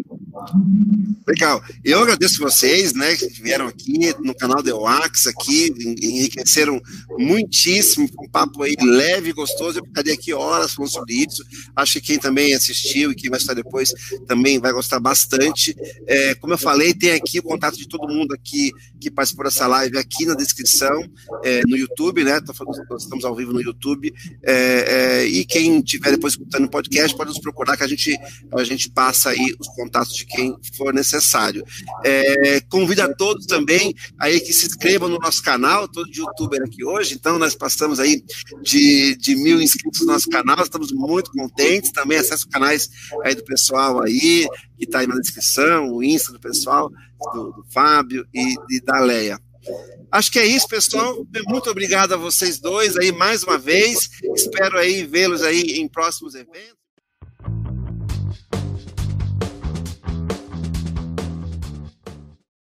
[1.26, 1.62] Legal.
[1.82, 5.72] Eu agradeço vocês, né, que vieram aqui no canal The Wax, aqui,
[6.02, 6.78] enriqueceram
[7.18, 9.78] muitíssimo, um papo aí leve gostoso.
[9.78, 11.42] Eu ficaria aqui horas falando sobre isso.
[11.74, 13.90] Acho que quem também assistiu e quem vai estar depois
[14.26, 15.74] também vai gostar bastante.
[16.06, 18.70] É, como eu falei, tem aqui o contato de todo mundo aqui
[19.00, 21.02] que participou dessa live aqui na descrição,
[21.42, 22.38] é, no YouTube, né?
[22.98, 24.12] Estamos ao vivo no YouTube.
[24.42, 28.18] É, é, e quem estiver depois escutando o podcast pode nos procurar que a gente,
[28.52, 31.64] a gente passa aí os contatos de quem for necessário.
[32.04, 36.62] É, convido a todos também aí que se inscrevam no nosso canal, todo de youtuber
[36.62, 38.22] aqui hoje, então nós passamos aí
[38.62, 42.88] de, de mil inscritos no nosso canal, estamos muito contentes, também acesso canais
[43.24, 46.90] aí do pessoal aí, que está aí na descrição, o Insta do pessoal,
[47.32, 49.38] do, do Fábio e, e da Leia.
[50.10, 51.24] Acho que é isso, pessoal.
[51.46, 54.10] Muito obrigado a vocês dois aí mais uma vez.
[54.34, 56.80] Espero aí vê-los aí em próximos eventos.